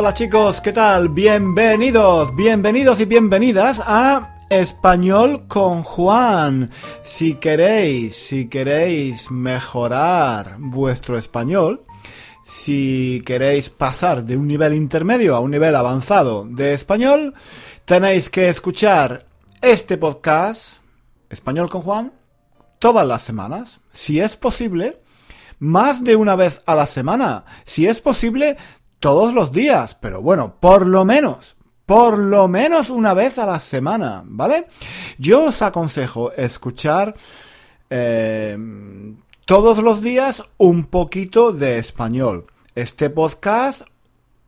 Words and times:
Hola 0.00 0.14
chicos, 0.14 0.62
¿qué 0.62 0.72
tal? 0.72 1.10
Bienvenidos, 1.10 2.34
bienvenidos 2.34 3.00
y 3.00 3.04
bienvenidas 3.04 3.82
a 3.84 4.34
Español 4.48 5.46
con 5.46 5.82
Juan. 5.82 6.70
Si 7.02 7.34
queréis, 7.34 8.16
si 8.16 8.48
queréis 8.48 9.30
mejorar 9.30 10.56
vuestro 10.58 11.18
español, 11.18 11.84
si 12.42 13.20
queréis 13.26 13.68
pasar 13.68 14.24
de 14.24 14.38
un 14.38 14.46
nivel 14.46 14.72
intermedio 14.72 15.36
a 15.36 15.40
un 15.40 15.50
nivel 15.50 15.76
avanzado 15.76 16.46
de 16.48 16.72
español, 16.72 17.34
tenéis 17.84 18.30
que 18.30 18.48
escuchar 18.48 19.26
este 19.60 19.98
podcast, 19.98 20.78
Español 21.28 21.68
con 21.68 21.82
Juan, 21.82 22.14
todas 22.78 23.06
las 23.06 23.20
semanas, 23.20 23.80
si 23.92 24.18
es 24.18 24.34
posible, 24.34 25.02
más 25.58 26.02
de 26.02 26.16
una 26.16 26.36
vez 26.36 26.62
a 26.64 26.74
la 26.74 26.86
semana, 26.86 27.44
si 27.64 27.86
es 27.86 28.00
posible, 28.00 28.56
todos 29.00 29.34
los 29.34 29.50
días, 29.50 29.96
pero 30.00 30.22
bueno, 30.22 30.56
por 30.60 30.86
lo 30.86 31.04
menos, 31.04 31.56
por 31.86 32.18
lo 32.18 32.46
menos 32.46 32.90
una 32.90 33.14
vez 33.14 33.38
a 33.38 33.46
la 33.46 33.58
semana, 33.58 34.22
¿vale? 34.26 34.66
Yo 35.18 35.46
os 35.46 35.62
aconsejo 35.62 36.30
escuchar 36.32 37.14
eh, 37.88 38.56
todos 39.46 39.78
los 39.78 40.02
días 40.02 40.44
un 40.58 40.84
poquito 40.84 41.52
de 41.52 41.78
español. 41.78 42.46
Este 42.74 43.10
podcast 43.10 43.82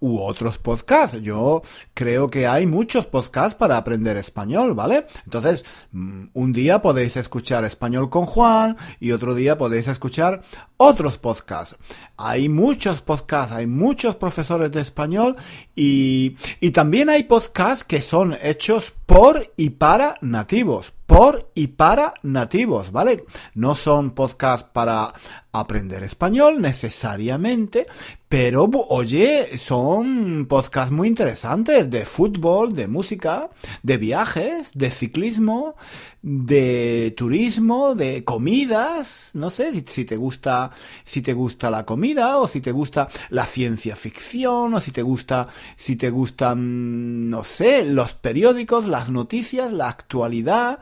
u 0.02 0.18
otros 0.18 0.58
podcasts. 0.58 1.22
Yo 1.22 1.62
creo 1.94 2.28
que 2.28 2.46
hay 2.46 2.66
muchos 2.66 3.06
podcasts 3.06 3.54
para 3.54 3.76
aprender 3.76 4.16
español, 4.16 4.74
¿vale? 4.74 5.06
Entonces, 5.24 5.64
mm, 5.92 6.24
un 6.34 6.52
día 6.52 6.82
podéis 6.82 7.16
escuchar 7.16 7.64
español 7.64 8.10
con 8.10 8.26
Juan 8.26 8.76
y 8.98 9.12
otro 9.12 9.34
día 9.34 9.56
podéis 9.56 9.86
escuchar 9.88 10.42
otros 10.82 11.18
podcasts. 11.18 11.76
Hay 12.16 12.48
muchos 12.48 13.02
podcasts, 13.02 13.52
hay 13.54 13.66
muchos 13.66 14.16
profesores 14.16 14.70
de 14.70 14.80
español 14.80 15.36
y, 15.74 16.36
y 16.60 16.70
también 16.70 17.08
hay 17.10 17.24
podcasts 17.24 17.84
que 17.84 18.02
son 18.02 18.36
hechos 18.42 18.92
por 19.06 19.52
y 19.56 19.70
para 19.70 20.16
nativos, 20.22 20.94
por 21.06 21.50
y 21.54 21.66
para 21.66 22.14
nativos, 22.22 22.92
¿vale? 22.92 23.24
No 23.54 23.74
son 23.74 24.12
podcasts 24.12 24.66
para 24.72 25.12
aprender 25.52 26.02
español 26.02 26.62
necesariamente, 26.62 27.86
pero 28.26 28.70
oye, 28.88 29.58
son 29.58 30.46
podcasts 30.48 30.90
muy 30.90 31.08
interesantes 31.08 31.90
de 31.90 32.06
fútbol, 32.06 32.74
de 32.74 32.88
música, 32.88 33.50
de 33.82 33.98
viajes, 33.98 34.72
de 34.72 34.90
ciclismo, 34.90 35.76
de 36.22 37.12
turismo, 37.16 37.96
de 37.96 38.22
comidas, 38.22 39.30
no 39.34 39.50
sé 39.50 39.84
si 39.86 40.04
te 40.04 40.16
gusta 40.16 40.70
si 41.04 41.20
te 41.20 41.32
gusta 41.32 41.68
la 41.68 41.84
comida 41.84 42.38
o 42.38 42.46
si 42.46 42.60
te 42.60 42.70
gusta 42.70 43.08
la 43.30 43.44
ciencia 43.44 43.96
ficción 43.96 44.72
o 44.74 44.80
si 44.80 44.92
te 44.92 45.02
gusta 45.02 45.48
si 45.76 45.96
te 45.96 46.10
gustan 46.10 47.28
no 47.28 47.42
sé, 47.42 47.84
los 47.84 48.14
periódicos, 48.14 48.86
las 48.86 49.10
noticias, 49.10 49.72
la 49.72 49.88
actualidad, 49.88 50.78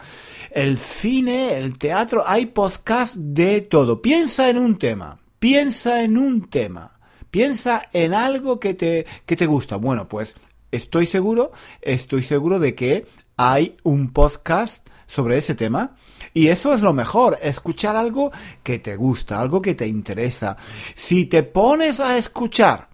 el 0.51 0.77
cine, 0.77 1.57
el 1.57 1.79
teatro, 1.79 2.25
hay 2.27 2.47
podcasts 2.47 3.17
de 3.19 3.63
todo. 3.63 4.03
Piensa 4.03 4.51
en 4.51 4.59
un 4.59 4.79
tema, 4.79 5.19
piensa 5.39 6.03
en 6.03 6.19
un 6.19 6.49
tema. 6.49 6.99
Piensa 7.31 7.89
en 7.93 8.13
algo 8.13 8.59
que 8.59 8.75
te, 8.75 9.07
que 9.25 9.37
te 9.37 9.47
gusta. 9.47 9.77
Bueno, 9.77 10.09
pues 10.09 10.35
estoy 10.73 11.07
seguro, 11.07 11.53
estoy 11.81 12.25
seguro 12.25 12.59
de 12.59 12.75
que 12.75 13.07
hay 13.37 13.77
un 13.85 14.13
podcast 14.13 14.89
sobre 15.11 15.39
ese 15.39 15.55
tema. 15.55 15.97
Y 16.35 16.49
eso 16.49 16.73
es 16.73 16.83
lo 16.83 16.93
mejor, 16.93 17.39
escuchar 17.43 17.97
algo 17.97 18.31
que 18.63 18.79
te 18.79 18.97
gusta, 18.97 19.41
algo 19.41 19.61
que 19.61 19.75
te 19.75 19.87
interesa. 19.87 20.57
Si 20.95 21.27
te 21.27 21.43
pones 21.43 22.01
a 22.01 22.17
escuchar, 22.17 22.89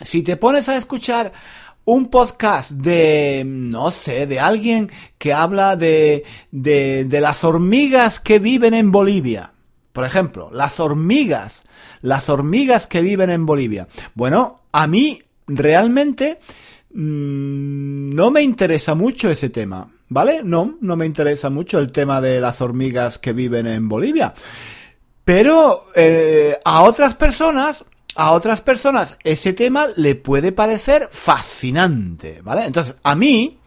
si 0.00 0.22
te 0.22 0.36
pones 0.36 0.68
a 0.68 0.76
escuchar 0.76 1.32
un 1.84 2.08
podcast 2.08 2.72
de, 2.72 3.44
no 3.46 3.90
sé, 3.92 4.26
de 4.26 4.40
alguien 4.40 4.90
que 5.18 5.32
habla 5.32 5.76
de, 5.76 6.24
de, 6.50 7.04
de 7.04 7.20
las 7.20 7.44
hormigas 7.44 8.18
que 8.18 8.40
viven 8.40 8.74
en 8.74 8.90
Bolivia. 8.90 9.52
Por 9.92 10.04
ejemplo, 10.04 10.50
las 10.52 10.80
hormigas 10.80 11.62
las 12.02 12.28
hormigas 12.28 12.86
que 12.86 13.00
viven 13.00 13.30
en 13.30 13.46
Bolivia. 13.46 13.88
Bueno, 14.14 14.60
a 14.72 14.86
mí 14.86 15.22
realmente 15.46 16.38
mmm, 16.92 18.10
no 18.10 18.30
me 18.30 18.42
interesa 18.42 18.94
mucho 18.94 19.30
ese 19.30 19.50
tema, 19.50 19.90
¿vale? 20.08 20.42
No, 20.42 20.76
no 20.80 20.96
me 20.96 21.06
interesa 21.06 21.50
mucho 21.50 21.78
el 21.78 21.92
tema 21.92 22.20
de 22.20 22.40
las 22.40 22.60
hormigas 22.60 23.18
que 23.18 23.32
viven 23.32 23.66
en 23.66 23.88
Bolivia. 23.88 24.34
Pero 25.24 25.84
eh, 25.94 26.58
a 26.64 26.82
otras 26.82 27.14
personas 27.14 27.84
a 28.16 28.32
otras 28.32 28.62
personas 28.62 29.18
ese 29.24 29.52
tema 29.52 29.86
le 29.96 30.14
puede 30.14 30.50
parecer 30.50 31.08
fascinante, 31.12 32.40
¿vale? 32.42 32.64
Entonces, 32.64 32.94
a 33.02 33.14
mí, 33.14 33.58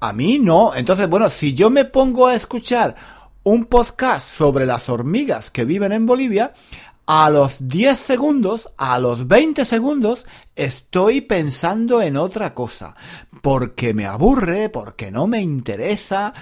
a 0.00 0.12
mí 0.12 0.38
no. 0.40 0.74
Entonces, 0.74 1.08
bueno, 1.08 1.28
si 1.28 1.54
yo 1.54 1.70
me 1.70 1.84
pongo 1.84 2.26
a 2.26 2.34
escuchar 2.34 2.96
un 3.44 3.66
podcast 3.66 4.28
sobre 4.28 4.66
las 4.66 4.88
hormigas 4.88 5.50
que 5.50 5.64
viven 5.64 5.92
en 5.92 6.06
Bolivia, 6.06 6.54
a 7.14 7.28
los 7.28 7.68
10 7.68 7.98
segundos, 7.98 8.72
a 8.78 8.98
los 8.98 9.28
20 9.28 9.66
segundos, 9.66 10.24
estoy 10.56 11.20
pensando 11.20 12.00
en 12.00 12.16
otra 12.16 12.54
cosa. 12.54 12.96
Porque 13.42 13.92
me 13.92 14.06
aburre, 14.06 14.70
porque 14.70 15.10
no 15.10 15.26
me 15.26 15.42
interesa, 15.42 16.32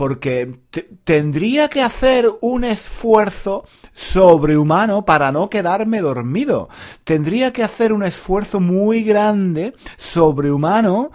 porque 0.00 0.60
tendría 1.04 1.68
que 1.68 1.82
hacer 1.82 2.26
un 2.40 2.64
esfuerzo 2.64 3.66
sobrehumano 3.92 5.04
para 5.04 5.30
no 5.30 5.50
quedarme 5.50 6.00
dormido. 6.00 6.70
Tendría 7.04 7.52
que 7.52 7.62
hacer 7.62 7.92
un 7.92 8.02
esfuerzo 8.02 8.60
muy 8.60 9.02
grande, 9.02 9.74
sobrehumano, 9.98 11.10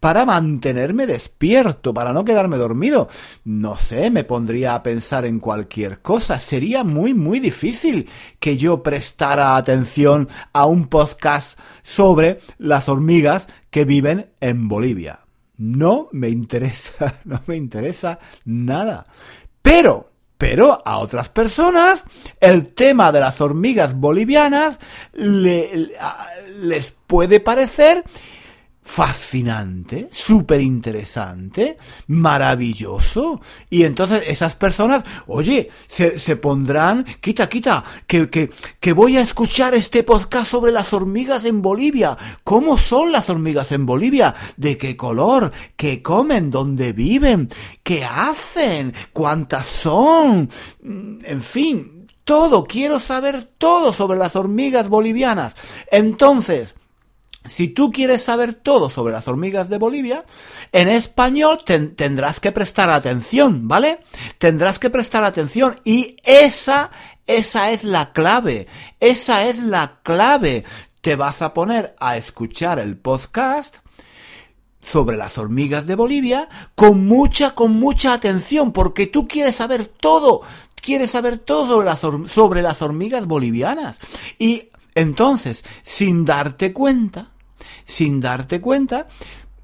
para 0.00 0.24
mantenerme 0.24 1.06
despierto, 1.06 1.92
para 1.92 2.14
no 2.14 2.24
quedarme 2.24 2.56
dormido. 2.56 3.10
No 3.44 3.76
sé, 3.76 4.10
me 4.10 4.24
pondría 4.24 4.74
a 4.74 4.82
pensar 4.82 5.26
en 5.26 5.38
cualquier 5.38 6.00
cosa. 6.00 6.40
Sería 6.40 6.82
muy, 6.82 7.12
muy 7.12 7.40
difícil 7.40 8.08
que 8.38 8.56
yo 8.56 8.82
prestara 8.82 9.58
atención 9.58 10.28
a 10.54 10.64
un 10.64 10.88
podcast 10.88 11.58
sobre 11.82 12.38
las 12.56 12.88
hormigas 12.88 13.48
que 13.68 13.84
viven 13.84 14.30
en 14.40 14.66
Bolivia 14.66 15.26
no 15.60 16.08
me 16.12 16.30
interesa, 16.30 17.20
no 17.24 17.42
me 17.46 17.56
interesa 17.56 18.18
nada. 18.46 19.04
Pero, 19.60 20.10
pero 20.38 20.78
a 20.84 20.98
otras 20.98 21.28
personas 21.28 22.02
el 22.40 22.70
tema 22.70 23.12
de 23.12 23.20
las 23.20 23.42
hormigas 23.42 23.94
bolivianas 23.94 24.78
les 25.12 26.94
puede 27.06 27.40
parecer 27.40 28.04
fascinante, 28.90 30.08
súper 30.10 30.60
interesante, 30.60 31.76
maravilloso. 32.08 33.40
Y 33.70 33.84
entonces 33.84 34.24
esas 34.26 34.56
personas, 34.56 35.04
oye, 35.28 35.70
se, 35.86 36.18
se 36.18 36.34
pondrán, 36.34 37.04
quita, 37.20 37.48
quita, 37.48 37.84
que, 38.08 38.28
que, 38.28 38.50
que 38.80 38.92
voy 38.92 39.16
a 39.16 39.20
escuchar 39.20 39.74
este 39.74 40.02
podcast 40.02 40.50
sobre 40.50 40.72
las 40.72 40.92
hormigas 40.92 41.44
en 41.44 41.62
Bolivia. 41.62 42.18
¿Cómo 42.42 42.76
son 42.76 43.12
las 43.12 43.30
hormigas 43.30 43.70
en 43.70 43.86
Bolivia? 43.86 44.34
¿De 44.56 44.76
qué 44.76 44.96
color? 44.96 45.52
¿Qué 45.76 46.02
comen? 46.02 46.50
¿Dónde 46.50 46.92
viven? 46.92 47.48
¿Qué 47.84 48.04
hacen? 48.04 48.92
¿Cuántas 49.12 49.68
son? 49.68 50.50
En 50.82 51.42
fin, 51.42 52.08
todo, 52.24 52.64
quiero 52.64 52.98
saber 52.98 53.52
todo 53.56 53.92
sobre 53.92 54.18
las 54.18 54.34
hormigas 54.34 54.88
bolivianas. 54.88 55.54
Entonces, 55.92 56.74
si 57.44 57.68
tú 57.68 57.90
quieres 57.90 58.22
saber 58.22 58.54
todo 58.54 58.90
sobre 58.90 59.12
las 59.12 59.26
hormigas 59.26 59.68
de 59.70 59.78
Bolivia, 59.78 60.24
en 60.72 60.88
español 60.88 61.62
tendrás 61.64 62.38
que 62.38 62.52
prestar 62.52 62.90
atención, 62.90 63.66
¿vale? 63.66 64.00
Tendrás 64.38 64.78
que 64.78 64.90
prestar 64.90 65.24
atención 65.24 65.76
y 65.84 66.16
esa, 66.24 66.90
esa 67.26 67.70
es 67.70 67.84
la 67.84 68.12
clave, 68.12 68.66
esa 69.00 69.46
es 69.46 69.58
la 69.58 70.00
clave. 70.02 70.64
Te 71.00 71.16
vas 71.16 71.40
a 71.40 71.54
poner 71.54 71.96
a 71.98 72.18
escuchar 72.18 72.78
el 72.78 72.98
podcast 72.98 73.78
sobre 74.82 75.16
las 75.16 75.38
hormigas 75.38 75.86
de 75.86 75.94
Bolivia 75.94 76.48
con 76.74 77.06
mucha, 77.06 77.54
con 77.54 77.72
mucha 77.72 78.12
atención, 78.12 78.72
porque 78.72 79.06
tú 79.06 79.26
quieres 79.26 79.56
saber 79.56 79.86
todo, 79.86 80.42
quieres 80.74 81.10
saber 81.10 81.38
todo 81.38 81.66
sobre 81.66 81.86
las, 81.86 82.00
sobre 82.30 82.60
las 82.60 82.82
hormigas 82.82 83.26
bolivianas. 83.26 83.98
Y 84.38 84.68
entonces, 84.94 85.64
sin 85.82 86.24
darte 86.24 86.72
cuenta, 86.72 87.29
sin 87.84 88.20
darte 88.20 88.60
cuenta, 88.60 89.08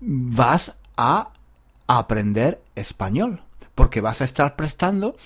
vas 0.01 0.77
a 0.97 1.31
aprender 1.87 2.63
español. 2.75 3.43
Porque 3.75 4.01
vas 4.01 4.23
a 4.23 4.25
estar 4.25 4.57
prestando 4.57 5.17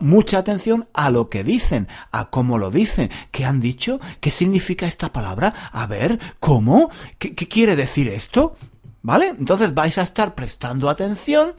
mucha 0.00 0.38
atención 0.38 0.88
a 0.94 1.10
lo 1.10 1.28
que 1.28 1.44
dicen, 1.44 1.86
a 2.10 2.28
cómo 2.28 2.58
lo 2.58 2.72
dicen, 2.72 3.08
qué 3.30 3.44
han 3.44 3.60
dicho, 3.60 4.00
qué 4.18 4.32
significa 4.32 4.86
esta 4.86 5.12
palabra, 5.12 5.54
a 5.70 5.86
ver, 5.86 6.18
¿cómo? 6.40 6.90
¿Qué, 7.18 7.34
quiere 7.36 7.76
decir 7.76 8.08
esto? 8.08 8.56
¿Vale? 9.02 9.28
Entonces 9.28 9.74
vais 9.74 9.96
a 9.98 10.02
estar 10.02 10.34
prestando 10.34 10.90
atención 10.90 11.54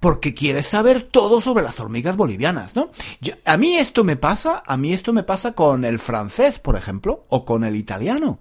porque 0.00 0.32
quieres 0.32 0.66
saber 0.66 1.02
todo 1.02 1.42
sobre 1.42 1.62
las 1.62 1.78
hormigas 1.78 2.16
bolivianas, 2.16 2.74
¿no? 2.74 2.90
a 3.44 3.56
mí 3.56 3.76
esto 3.76 4.04
me 4.04 4.16
pasa, 4.16 4.62
a 4.66 4.76
mí 4.76 4.92
esto 4.92 5.12
me 5.12 5.24
pasa 5.24 5.52
con 5.52 5.84
el 5.84 5.98
francés, 5.98 6.58
por 6.58 6.76
ejemplo, 6.76 7.22
o 7.28 7.44
con 7.44 7.64
el 7.64 7.76
italiano. 7.76 8.38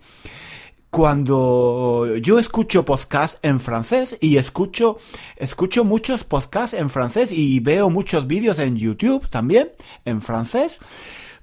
Cuando 0.89 2.15
yo 2.21 2.39
escucho 2.39 2.85
podcast 2.85 3.43
en 3.43 3.59
francés 3.59 4.17
y 4.21 4.37
escucho, 4.37 4.97
escucho 5.35 5.83
muchos 5.83 6.23
podcasts 6.23 6.75
en 6.75 6.89
francés 6.89 7.31
y 7.31 7.59
veo 7.59 7.89
muchos 7.89 8.27
vídeos 8.27 8.59
en 8.59 8.77
YouTube 8.77 9.27
también 9.29 9.71
en 10.05 10.21
francés, 10.21 10.79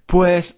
pues 0.06 0.56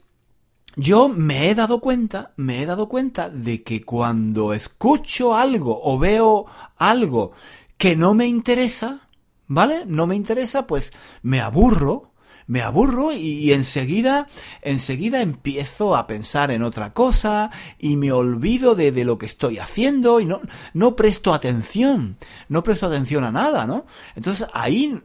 yo 0.76 1.08
me 1.08 1.50
he 1.50 1.54
dado 1.54 1.81
cuenta, 1.81 2.32
me 2.36 2.62
he 2.62 2.66
dado 2.66 2.88
cuenta 2.88 3.31
de 3.31 3.62
que 3.62 3.84
cuando 3.84 4.52
escucho 4.52 5.36
algo 5.36 5.81
o 5.82 5.98
veo 5.98 6.46
algo 6.76 7.32
que 7.78 7.96
no 7.96 8.14
me 8.14 8.26
interesa, 8.26 9.08
¿vale? 9.46 9.84
No 9.86 10.06
me 10.06 10.16
interesa, 10.16 10.66
pues 10.66 10.92
me 11.22 11.40
aburro, 11.40 12.13
me 12.46 12.62
aburro 12.62 13.12
y, 13.12 13.52
enseguida, 13.52 14.29
enseguida 14.62 15.20
empiezo 15.20 15.96
a 15.96 16.06
pensar 16.06 16.50
en 16.50 16.62
otra 16.62 16.93
cosa 16.93 17.50
y 17.79 17.96
me 17.96 18.12
olvido 18.12 18.75
de, 18.75 18.93
de, 18.93 19.05
lo 19.05 19.19
que 19.19 19.26
estoy 19.26 19.58
haciendo 19.58 20.20
y 20.20 20.26
no, 20.26 20.41
no 20.73 20.96
presto 20.96 21.32
atención, 21.32 22.17
no 22.49 22.62
presto 22.62 22.87
atención 22.87 23.25
a 23.25 23.32
nada, 23.32 23.67
¿no? 23.67 23.87
Entonces 24.14 24.46
ahí 24.52 25.00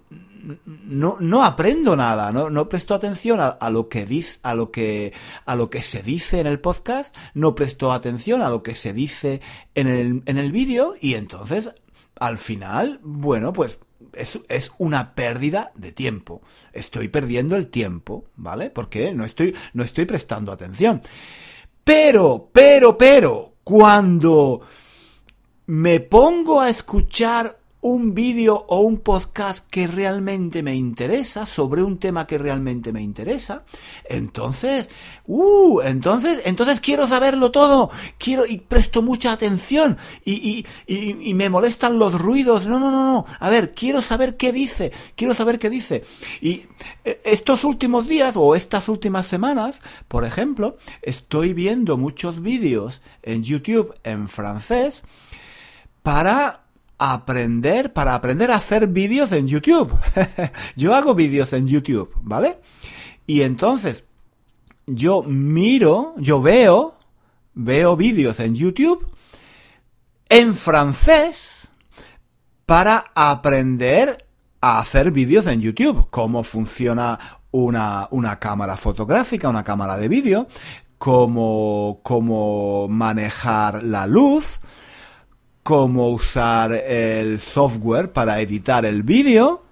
no, 0.66 1.18
no 1.20 1.44
aprendo 1.44 1.96
nada, 1.96 2.32
no, 2.32 2.50
no 2.50 2.70
presto 2.70 2.94
atención 2.94 3.40
a, 3.40 3.48
a, 3.48 3.70
lo 3.70 3.90
que 3.90 4.06
dice, 4.06 4.40
a 4.44 4.56
lo 4.56 4.72
que, 4.72 5.14
a 5.46 5.56
lo 5.56 5.70
que 5.70 5.82
se 5.82 6.02
dice 6.02 6.40
en 6.40 6.48
el 6.48 6.60
podcast, 6.60 7.16
no 7.34 7.56
presto 7.56 7.92
atención 7.92 8.42
a 8.42 8.50
lo 8.50 8.64
que 8.64 8.76
se 8.76 8.94
dice 8.94 9.42
en 9.76 9.88
el, 9.88 10.24
en 10.26 10.38
el 10.38 10.52
vídeo 10.52 10.96
y 11.00 11.16
entonces, 11.16 11.72
al 12.16 12.38
final, 12.38 13.00
bueno, 13.04 13.54
pues 13.54 13.80
es, 14.20 14.72
una 14.78 15.16
pérdida 15.16 15.72
de 15.76 15.92
tiempo. 15.92 16.42
Estoy 16.74 17.08
perdiendo 17.08 17.56
el 17.56 17.68
tiempo, 17.68 18.26
¿vale? 18.36 18.70
Porque 18.70 19.14
no 19.14 19.26
estoy, 19.26 19.56
no 19.74 19.84
estoy 19.84 20.06
prestando 20.06 20.52
atención. 20.52 21.02
Pero, 21.84 22.50
pero, 22.52 22.98
pero, 22.98 23.56
cuando 23.64 24.62
me 25.68 26.00
pongo 26.00 26.62
a 26.62 26.70
escuchar 26.70 27.59
un 27.82 28.14
vídeo 28.14 28.66
o 28.68 28.82
un 28.82 28.98
podcast 28.98 29.66
que 29.70 29.88
realmente 29.88 30.62
me 30.64 30.76
interesa, 30.76 31.46
sobre 31.46 31.82
un 31.82 31.98
tema 31.98 32.28
que 32.28 32.38
realmente 32.38 32.92
me 32.92 33.02
interesa, 33.02 33.64
entonces, 34.06 34.90
uh, 35.28 35.82
entonces, 35.82 36.42
entonces 36.46 36.82
quiero 36.82 37.08
saberlo 37.08 37.52
todo, 37.52 37.90
quiero 38.18 38.46
y 38.46 38.58
presto 38.58 39.02
mucha 39.02 39.32
atención 39.32 39.98
y, 40.26 40.34
y, 40.34 40.66
y, 40.88 41.30
y, 41.30 41.34
me 41.34 41.50
molestan 41.50 42.00
los 42.00 42.20
ruidos, 42.20 42.66
no, 42.66 42.80
no, 42.80 42.92
no, 42.92 43.06
no, 43.06 43.26
a 43.40 43.50
ver, 43.50 43.72
quiero 43.72 44.02
saber 44.02 44.36
qué 44.36 44.52
dice, 44.52 44.92
quiero 45.16 45.34
saber 45.34 45.58
qué 45.58 45.70
dice. 45.70 46.04
Y 46.42 46.64
eh, 47.06 47.22
estos 47.24 47.64
últimos 47.64 48.08
días 48.08 48.34
o 48.36 48.56
estas 48.56 48.90
últimas 48.90 49.26
semanas, 49.26 49.80
por 50.10 50.26
ejemplo, 50.26 50.78
estoy 51.02 51.54
viendo 51.54 51.98
muchos 51.98 52.42
vídeos 52.42 53.02
en 53.24 53.44
YouTube 53.44 53.94
en 54.04 54.28
francés 54.28 55.04
para 56.04 56.64
aprender, 57.00 57.94
para 57.94 58.14
aprender 58.14 58.52
a 58.52 58.58
hacer 58.58 58.88
vídeos 58.88 59.32
en 59.32 59.48
YouTube. 59.48 59.98
yo 60.76 60.94
hago 60.94 61.16
vídeos 61.16 61.54
en 61.54 61.68
YouTube, 61.68 62.12
¿vale? 62.22 62.60
Y 63.26 63.42
entonces, 63.42 64.04
yo 64.86 65.24
miro, 65.24 66.14
yo 66.18 66.42
veo, 66.42 66.98
veo 67.54 67.96
vídeos 67.96 68.40
en 68.40 68.56
YouTube 68.56 69.06
en 70.30 70.54
francés 70.54 71.70
para 72.66 73.06
aprender 73.16 74.28
a 74.62 74.80
hacer 74.80 75.12
vídeos 75.12 75.48
en 75.48 75.62
YouTube. 75.62 76.08
Cómo 76.12 76.44
funciona 76.44 77.20
una, 77.52 78.08
una 78.12 78.40
cámara 78.40 78.78
fotográfica, 78.78 79.50
una 79.50 79.64
cámara 79.64 79.98
de 79.98 80.08
vídeo, 80.08 80.48
cómo, 80.98 82.00
cómo 82.04 82.88
manejar 82.88 83.84
la 83.84 84.06
luz, 84.06 84.60
cómo 85.64 86.10
usar 86.10 86.72
el 86.74 87.40
software 87.40 88.12
para 88.12 88.40
editar 88.42 88.86
el 88.86 89.04
vídeo, 89.04 89.64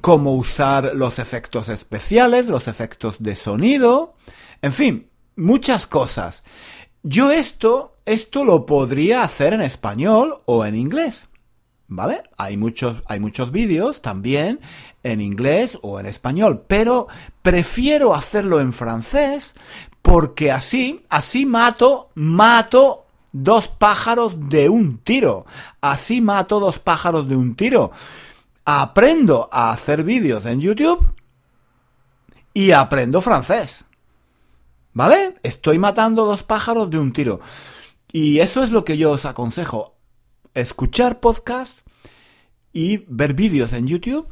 cómo 0.00 0.34
usar 0.34 0.92
los 0.94 1.18
efectos 1.18 1.68
especiales, 1.68 2.48
los 2.48 2.68
efectos 2.68 3.22
de 3.22 3.34
sonido, 3.34 4.14
en 4.62 4.72
fin, 4.72 5.10
muchas 5.36 5.86
cosas. 5.86 6.42
Yo 7.02 7.30
esto, 7.30 7.96
esto 8.04 8.44
lo 8.44 8.66
podría 8.66 9.22
hacer 9.22 9.52
en 9.52 9.62
español 9.62 10.36
o 10.46 10.64
en 10.64 10.74
inglés. 10.74 11.28
¿Vale? 11.90 12.22
Hay 12.36 12.58
muchos, 12.58 13.02
hay 13.06 13.18
muchos 13.18 13.50
vídeos 13.50 14.02
también 14.02 14.60
en 15.02 15.22
inglés 15.22 15.78
o 15.80 15.98
en 15.98 16.04
español, 16.04 16.66
pero 16.68 17.08
prefiero 17.40 18.14
hacerlo 18.14 18.60
en 18.60 18.74
francés 18.74 19.54
porque 20.02 20.52
así, 20.52 21.06
así 21.08 21.46
mato, 21.46 22.10
mato 22.14 23.07
dos 23.42 23.68
pájaros 23.68 24.48
de 24.48 24.68
un 24.68 24.98
tiro. 24.98 25.46
Así 25.80 26.20
mato 26.20 26.60
dos 26.60 26.78
pájaros 26.78 27.28
de 27.28 27.36
un 27.36 27.54
tiro. 27.54 27.92
Aprendo 28.64 29.48
a 29.52 29.70
hacer 29.70 30.04
vídeos 30.04 30.44
en 30.44 30.60
YouTube 30.60 31.14
y 32.52 32.72
aprendo 32.72 33.20
francés. 33.20 33.84
¿Vale? 34.92 35.36
Estoy 35.42 35.78
matando 35.78 36.24
dos 36.24 36.42
pájaros 36.42 36.90
de 36.90 36.98
un 36.98 37.12
tiro. 37.12 37.40
Y 38.12 38.40
eso 38.40 38.62
es 38.62 38.70
lo 38.70 38.84
que 38.84 38.96
yo 38.96 39.12
os 39.12 39.26
aconsejo. 39.26 39.94
Escuchar 40.54 41.20
podcast 41.20 41.80
y 42.72 43.04
ver 43.08 43.34
vídeos 43.34 43.72
en 43.72 43.86
YouTube. 43.86 44.28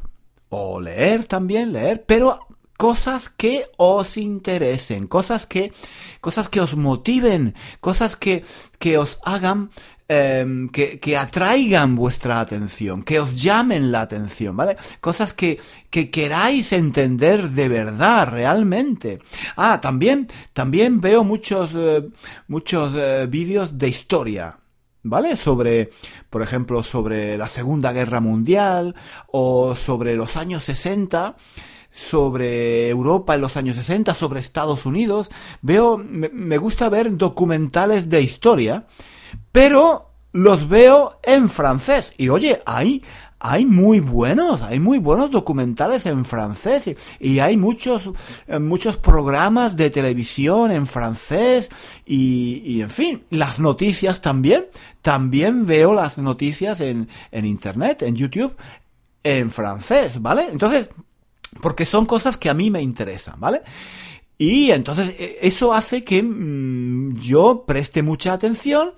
O 0.49 0.81
leer 0.81 1.25
también, 1.25 1.73
leer. 1.73 2.05
Pero 2.05 2.46
cosas 2.77 3.27
que 3.27 3.65
os 3.77 4.17
interesen, 4.17 5.07
cosas 5.07 5.45
que, 5.45 5.73
cosas 6.21 6.47
que 6.47 6.61
os 6.61 6.75
motiven, 6.75 7.55
cosas 7.81 8.15
que, 8.15 8.43
que 8.77 8.97
os 8.99 9.19
hagan, 9.25 9.71
em, 10.07 10.69
que, 10.69 10.99
que, 10.99 11.17
atraigan 11.17 11.95
vuestra 11.95 12.39
atención, 12.39 13.03
que 13.03 13.19
os 13.19 13.41
llamen 13.41 13.91
la 13.91 14.01
atención, 14.01 14.55
¿vale? 14.55 14.77
Cosas 15.01 15.33
que, 15.33 15.59
que 15.89 16.11
queráis 16.11 16.71
entender 16.71 17.49
de 17.49 17.67
verdad, 17.67 18.29
realmente. 18.29 19.19
Ah, 19.55 19.81
también, 19.81 20.27
también 20.53 21.01
veo 21.01 21.23
muchos, 21.23 21.71
eh, 21.75 22.07
muchos 22.47 22.93
eh, 22.95 23.25
vídeos 23.27 23.77
de 23.77 23.89
historia. 23.89 24.59
¿Vale? 25.09 25.37
Sobre, 25.37 25.89
por 26.29 26.41
ejemplo, 26.41 26.83
sobre 26.83 27.37
la 27.37 27.47
Segunda 27.47 27.93
Guerra 27.93 28.19
Mundial 28.19 28.93
o 29.27 29.73
sobre 29.73 30.17
los 30.17 30.35
años 30.35 30.63
60 30.63 31.37
sobre 31.97 32.89
Europa 32.89 33.33
en 33.33 33.41
los 33.41 33.57
años 33.57 33.75
60, 33.75 34.13
sobre 34.13 34.39
Estados 34.39 34.85
Unidos. 34.85 35.29
Veo, 35.63 35.97
me, 35.97 36.57
gusta 36.59 36.89
ver 36.89 37.17
documentales 37.17 38.07
de 38.07 38.21
historia, 38.21 38.85
pero 39.51 40.11
los 40.31 40.69
veo 40.69 41.19
en 41.23 41.49
francés. 41.49 42.13
Y 42.15 42.29
oye, 42.29 42.61
hay, 42.67 43.03
hay 43.39 43.65
muy 43.65 43.99
buenos, 43.99 44.61
hay 44.61 44.79
muy 44.79 44.99
buenos 44.99 45.31
documentales 45.31 46.05
en 46.05 46.23
francés 46.23 46.95
y, 47.19 47.39
hay 47.39 47.57
muchos, 47.57 48.11
eh, 48.45 48.59
muchos 48.59 48.97
programas 48.97 49.75
de 49.75 49.89
televisión 49.89 50.69
en 50.69 50.85
francés 50.85 51.67
y, 52.05 52.61
y, 52.63 52.81
en 52.83 52.91
fin, 52.91 53.23
las 53.31 53.59
noticias 53.59 54.21
también, 54.21 54.67
también 55.01 55.65
veo 55.65 55.95
las 55.95 56.19
noticias 56.19 56.79
en, 56.79 57.09
en 57.31 57.45
internet, 57.45 58.03
en 58.03 58.15
YouTube, 58.15 58.55
en 59.23 59.49
francés, 59.49 60.21
¿vale? 60.21 60.47
Entonces, 60.51 60.89
porque 61.61 61.85
son 61.85 62.05
cosas 62.05 62.37
que 62.37 62.49
a 62.49 62.53
mí 62.53 62.69
me 62.69 62.81
interesan, 62.81 63.39
¿vale? 63.39 63.61
Y 64.37 64.71
entonces 64.71 65.15
e, 65.17 65.39
eso 65.41 65.73
hace 65.73 66.03
que 66.03 66.21
mm, 66.21 67.17
yo 67.17 67.63
preste 67.65 68.03
mucha 68.03 68.33
atención, 68.33 68.93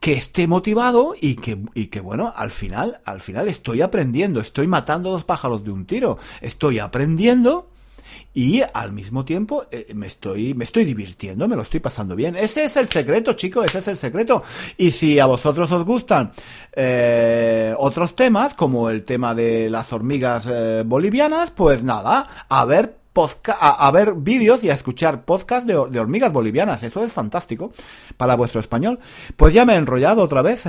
que 0.00 0.12
esté 0.12 0.46
motivado 0.46 1.14
y 1.20 1.36
que, 1.36 1.58
y 1.74 1.86
que 1.86 2.00
bueno, 2.00 2.32
al 2.36 2.50
final, 2.50 3.00
al 3.04 3.20
final 3.20 3.48
estoy 3.48 3.82
aprendiendo, 3.82 4.40
estoy 4.40 4.66
matando 4.66 5.10
dos 5.10 5.24
pájaros 5.24 5.64
de 5.64 5.70
un 5.70 5.86
tiro, 5.86 6.18
estoy 6.40 6.78
aprendiendo 6.78 7.70
y 8.34 8.62
al 8.74 8.92
mismo 8.92 9.24
tiempo 9.24 9.66
eh, 9.70 9.92
me 9.94 10.08
estoy 10.08 10.54
me 10.54 10.64
estoy 10.64 10.84
divirtiendo, 10.84 11.46
me 11.46 11.54
lo 11.54 11.62
estoy 11.62 11.80
pasando 11.80 12.16
bien. 12.16 12.36
Ese 12.36 12.64
es 12.64 12.76
el 12.76 12.88
secreto, 12.88 13.34
chicos, 13.34 13.64
ese 13.66 13.78
es 13.78 13.88
el 13.88 13.96
secreto. 13.96 14.42
Y 14.76 14.90
si 14.90 15.20
a 15.20 15.26
vosotros 15.26 15.70
os 15.70 15.84
gustan 15.84 16.32
eh, 16.72 17.74
otros 17.78 18.16
temas, 18.16 18.54
como 18.54 18.90
el 18.90 19.04
tema 19.04 19.34
de 19.34 19.70
las 19.70 19.92
hormigas 19.92 20.48
eh, 20.50 20.82
bolivianas, 20.84 21.52
pues 21.52 21.84
nada, 21.84 22.46
a 22.48 22.64
ver 22.64 23.03
a, 23.60 23.90
ver 23.92 24.14
vídeos 24.14 24.64
y 24.64 24.70
a 24.70 24.74
escuchar 24.74 25.24
podcast 25.24 25.66
de, 25.66 25.76
hormigas 25.76 26.32
bolivianas. 26.32 26.82
Eso 26.82 27.04
es 27.04 27.12
fantástico 27.12 27.72
para 28.16 28.34
vuestro 28.34 28.60
español. 28.60 28.98
Pues 29.36 29.54
ya 29.54 29.64
me 29.64 29.74
he 29.74 29.76
enrollado 29.76 30.22
otra 30.22 30.42
vez. 30.42 30.64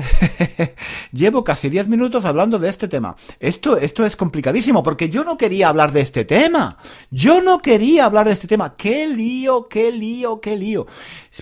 Llevo 1.12 1.44
casi 1.44 1.70
10 1.70 1.88
minutos 1.88 2.25
hablando 2.25 2.60
de 2.60 2.70
este 2.70 2.88
tema. 2.88 3.16
Esto, 3.40 3.78
esto 3.78 4.06
es 4.06 4.16
complicadísimo 4.16 4.84
porque 4.84 5.10
yo 5.10 5.24
no 5.24 5.38
quería 5.38 5.70
hablar 5.70 5.92
de 5.92 6.02
este 6.02 6.25
tema. 6.25 6.78
Yo 7.10 7.42
no 7.42 7.60
quería 7.60 8.06
hablar 8.06 8.28
de 8.28 8.34
este 8.34 8.48
tema. 8.48 8.75
Qué 8.75 9.08
lío, 9.08 9.68
qué 9.68 9.92
lío, 9.92 10.40
qué 10.40 10.56
lío. 10.56 10.86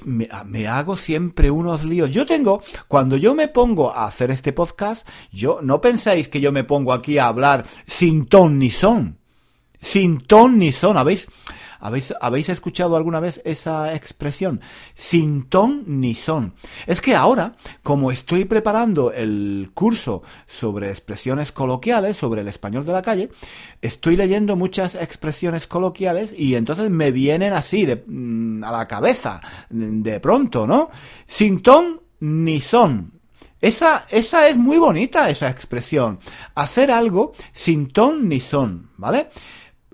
Me, 0.06 0.30
me 0.46 0.68
hago 0.68 0.96
siempre 0.96 1.52
unos 1.52 1.84
líos. 1.84 2.12
Yo 2.12 2.26
tengo, 2.26 2.62
cuando 2.88 3.18
yo 3.18 3.36
me 3.36 3.50
pongo 3.50 3.94
a 3.94 4.06
hacer 4.06 4.32
este 4.32 4.54
podcast, 4.54 5.08
yo 5.32 5.60
no 5.62 5.82
pensáis 5.82 6.30
que 6.30 6.40
yo 6.40 6.52
me 6.52 6.64
pongo 6.64 6.94
aquí 6.94 7.18
a 7.18 7.28
hablar 7.28 7.66
sin 7.86 8.26
ton 8.26 8.58
ni 8.58 8.72
son 8.72 9.23
sin 9.84 10.22
ton 10.22 10.58
ni 10.58 10.72
son. 10.72 10.98
¿Habéis, 10.98 11.28
habéis, 11.80 12.14
habéis 12.22 12.48
escuchado 12.48 12.96
alguna 12.96 13.20
vez 13.20 13.42
esa 13.44 13.94
expresión? 13.94 14.62
Sin 14.96 15.50
ton 15.50 15.84
ni 15.86 16.16
son. 16.16 16.54
Es 16.88 17.02
que 17.02 17.16
ahora, 17.16 17.56
como 17.84 18.10
estoy 18.10 18.46
preparando 18.46 19.12
el 19.12 19.72
curso 19.74 20.24
sobre 20.48 20.90
expresiones 20.90 21.52
coloquiales, 21.52 22.16
sobre 22.16 22.42
el 22.42 22.48
español 22.48 22.86
de 22.86 22.94
la 22.94 23.02
calle, 23.02 23.30
estoy 23.82 24.16
leyendo 24.16 24.56
muchas 24.56 24.96
expresiones 24.96 25.68
coloquiales 25.68 26.34
y 26.36 26.56
entonces 26.56 26.90
me 26.90 27.12
vienen 27.12 27.52
así 27.52 27.86
de, 27.86 28.04
mm, 28.08 28.64
a 28.64 28.72
la 28.72 28.88
cabeza, 28.88 29.42
de 29.70 30.20
pronto, 30.22 30.66
¿no? 30.66 30.90
Sin 31.28 31.62
ton 31.62 32.02
ni 32.22 32.62
son. 32.62 33.20
Esa, 33.60 34.06
esa 34.10 34.48
es 34.50 34.58
muy 34.58 34.78
bonita, 34.78 35.30
esa 35.30 35.50
expresión. 35.50 36.20
Hacer 36.56 36.92
algo 36.92 37.34
sin 37.52 37.88
ton 37.88 38.28
ni 38.28 38.40
son, 38.42 38.92
¿vale? 38.98 39.30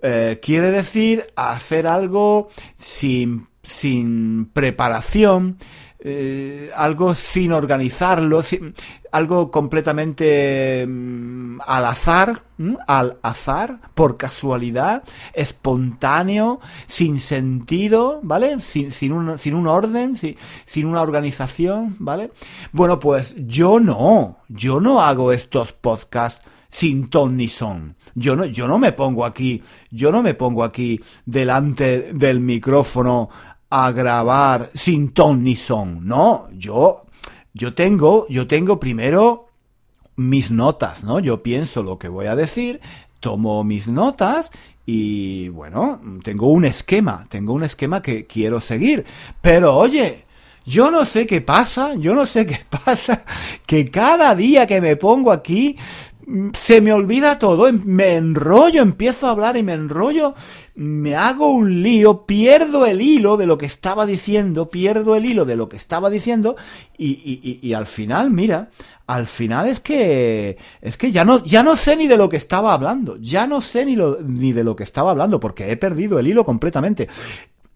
Eh, 0.01 0.39
quiere 0.41 0.72
decir 0.72 1.27
hacer 1.36 1.88
algo 1.88 2.50
sin, 2.77 3.48
sin 3.63 4.46
preparación, 4.53 5.58
eh, 6.01 6.72
algo 6.77 7.13
sin 7.13 7.51
organizarlo, 7.51 8.41
algo 9.12 9.51
completamente 9.51 10.86
mm, 10.88 11.60
al 11.68 11.86
azar, 11.86 12.44
al 12.88 13.18
azar, 13.22 13.82
por 13.96 14.15
casualidad, 14.15 15.03
espontáneo, 15.34 16.62
sin 16.86 17.20
sentido, 17.20 18.22
¿vale? 18.24 18.62
Sin, 18.62 18.91
sin, 18.91 19.12
un, 19.12 19.38
sin 19.38 19.68
orden, 19.68 20.15
sin, 20.15 20.38
sin 20.65 20.86
una 20.86 21.01
organización, 21.01 21.98
¿vale? 22.00 22.32
Bueno, 22.72 23.00
pues 23.00 23.36
yo 23.38 23.82
no, 23.82 24.38
yo 24.48 24.79
no 24.79 25.01
hago 25.01 25.34
estos 25.34 25.74
podcasts 25.74 26.48
sin 26.70 27.10
ton 27.10 27.38
ni 27.38 27.50
son. 27.50 27.96
Yo 28.16 28.36
no, 28.36 28.46
yo 28.46 28.68
no 28.68 28.80
me 28.80 28.92
pongo 28.92 29.26
aquí, 29.26 29.62
yo 29.92 30.12
no 30.12 30.22
me 30.22 30.34
pongo 30.34 30.64
aquí 30.64 31.00
delante 31.26 32.14
del 32.14 32.40
micrófono 32.40 33.30
a 33.70 33.92
grabar 33.92 34.70
sin 34.74 35.12
ton 35.12 35.44
ni 35.44 35.56
son. 35.56 36.06
No, 36.06 36.48
yo, 36.54 37.06
yo 37.54 37.74
tengo, 37.74 38.28
yo 38.30 38.48
tengo 38.48 38.80
primero 38.80 39.48
mis 40.16 40.52
notas, 40.52 41.04
¿no? 41.04 41.20
Yo 41.20 41.42
pienso 41.42 41.84
lo 41.84 41.98
que 41.98 42.10
voy 42.10 42.26
a 42.26 42.36
decir, 42.36 42.82
tomo 43.20 43.64
mis 43.64 43.88
notas 43.88 44.52
y 44.86 45.50
bueno, 45.50 46.02
tengo 46.24 46.48
un 46.48 46.66
esquema, 46.66 47.26
tengo 47.30 47.54
un 47.54 47.64
esquema 47.64 48.02
que 48.02 48.26
quiero 48.26 48.60
seguir. 48.60 49.06
Pero 49.42 49.76
oye, 49.78 50.26
yo 50.66 50.92
no 50.92 51.06
sé 51.06 51.26
qué 51.26 51.42
pasa, 51.42 51.96
yo 51.96 52.14
no 52.16 52.26
sé 52.26 52.46
qué 52.46 52.60
pasa, 52.86 53.24
que 53.66 53.90
cada 53.90 54.36
día 54.36 54.68
que 54.68 54.82
me 54.82 54.96
pongo 54.96 55.32
aquí 55.32 55.78
se 56.53 56.81
me 56.81 56.93
olvida 56.93 57.39
todo, 57.39 57.67
em, 57.67 57.81
me 57.86 58.15
enrollo, 58.15 58.81
empiezo 58.81 59.27
a 59.27 59.31
hablar 59.31 59.57
y 59.57 59.63
me 59.63 59.74
enrollo, 59.74 60.36
me 60.75 61.15
hago 61.15 61.51
un 61.51 61.81
lío, 61.81 62.25
pierdo 62.25 62.86
el 62.86 63.01
hilo 63.01 63.38
de 63.38 63.48
lo 63.48 63.57
que 63.57 63.65
estaba 63.65 64.05
diciendo, 64.05 64.69
pierdo 64.69 65.15
el 65.15 65.25
hilo 65.25 65.45
de 65.45 65.55
lo 65.55 65.69
que 65.69 65.77
estaba 65.77 66.09
diciendo 66.09 66.55
y, 66.98 67.09
y, 67.09 67.59
y, 67.67 67.74
al 67.74 67.88
final, 67.88 68.31
mira, 68.31 68.69
al 69.07 69.25
final 69.25 69.67
es 69.67 69.79
que 69.79 70.57
es 70.81 70.98
que 70.98 71.12
ya 71.12 71.25
no 71.25 71.41
ya 71.43 71.63
no 71.63 71.75
sé 71.75 71.95
ni 71.95 72.07
de 72.07 72.17
lo 72.17 72.29
que 72.29 72.38
estaba 72.38 72.74
hablando, 72.74 73.17
ya 73.17 73.48
no 73.48 73.59
sé 73.62 73.86
ni 73.86 73.95
lo, 73.95 74.19
ni 74.21 74.53
de 74.53 74.63
lo 74.63 74.75
que 74.75 74.83
estaba 74.83 75.12
hablando 75.12 75.39
porque 75.39 75.71
he 75.71 75.77
perdido 75.77 76.19
el 76.19 76.27
hilo 76.27 76.45
completamente. 76.45 77.09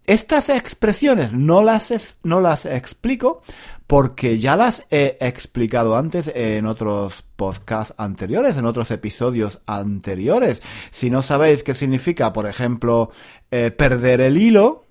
Estas 0.06 0.50
expresiones 0.50 1.32
no 1.32 1.62
las, 1.62 2.16
no 2.22 2.40
las 2.40 2.66
explico 2.66 3.42
porque 3.86 4.38
ya 4.38 4.56
las 4.56 4.84
he 4.90 5.16
explicado 5.20 5.96
antes 5.96 6.30
en 6.34 6.66
otros 6.66 7.24
podcasts 7.36 7.94
anteriores, 7.96 8.56
en 8.56 8.66
otros 8.66 8.90
episodios 8.90 9.60
anteriores. 9.66 10.62
Si 10.90 11.08
no 11.08 11.22
sabéis 11.22 11.62
qué 11.62 11.74
significa, 11.74 12.32
por 12.32 12.46
ejemplo, 12.46 13.10
eh, 13.50 13.70
perder 13.70 14.20
el 14.20 14.36
hilo, 14.36 14.84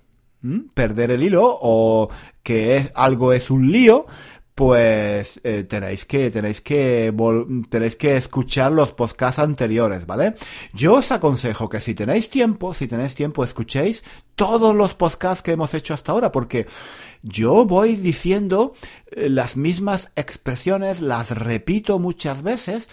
perder 0.74 1.12
el 1.12 1.22
hilo 1.22 1.58
o 1.60 2.10
que 2.42 2.76
es, 2.76 2.92
algo 2.94 3.32
es 3.32 3.50
un 3.50 3.70
lío, 3.70 4.06
pues 4.54 5.40
eh, 5.42 5.64
tenéis 5.64 6.04
que 6.04 6.30
tenéis 6.30 6.60
que 6.60 7.12
tenéis 7.68 7.96
que 7.96 8.16
escuchar 8.16 8.70
los 8.70 8.92
podcasts 8.92 9.40
anteriores, 9.40 10.06
¿vale? 10.06 10.34
Yo 10.72 10.94
os 10.94 11.10
aconsejo 11.10 11.68
que 11.68 11.80
si 11.80 11.94
tenéis 11.94 12.30
tiempo, 12.30 12.72
si 12.72 12.86
tenéis 12.86 13.16
tiempo, 13.16 13.42
escuchéis 13.42 14.04
todos 14.36 14.74
los 14.74 14.94
podcasts 14.94 15.42
que 15.42 15.52
hemos 15.52 15.74
hecho 15.74 15.92
hasta 15.92 16.12
ahora, 16.12 16.30
porque 16.30 16.66
yo 17.22 17.64
voy 17.64 17.96
diciendo 17.96 18.74
eh, 19.10 19.28
las 19.28 19.56
mismas 19.56 20.12
expresiones, 20.14 21.00
las 21.00 21.36
repito 21.36 21.98
muchas 21.98 22.42
veces 22.42 22.88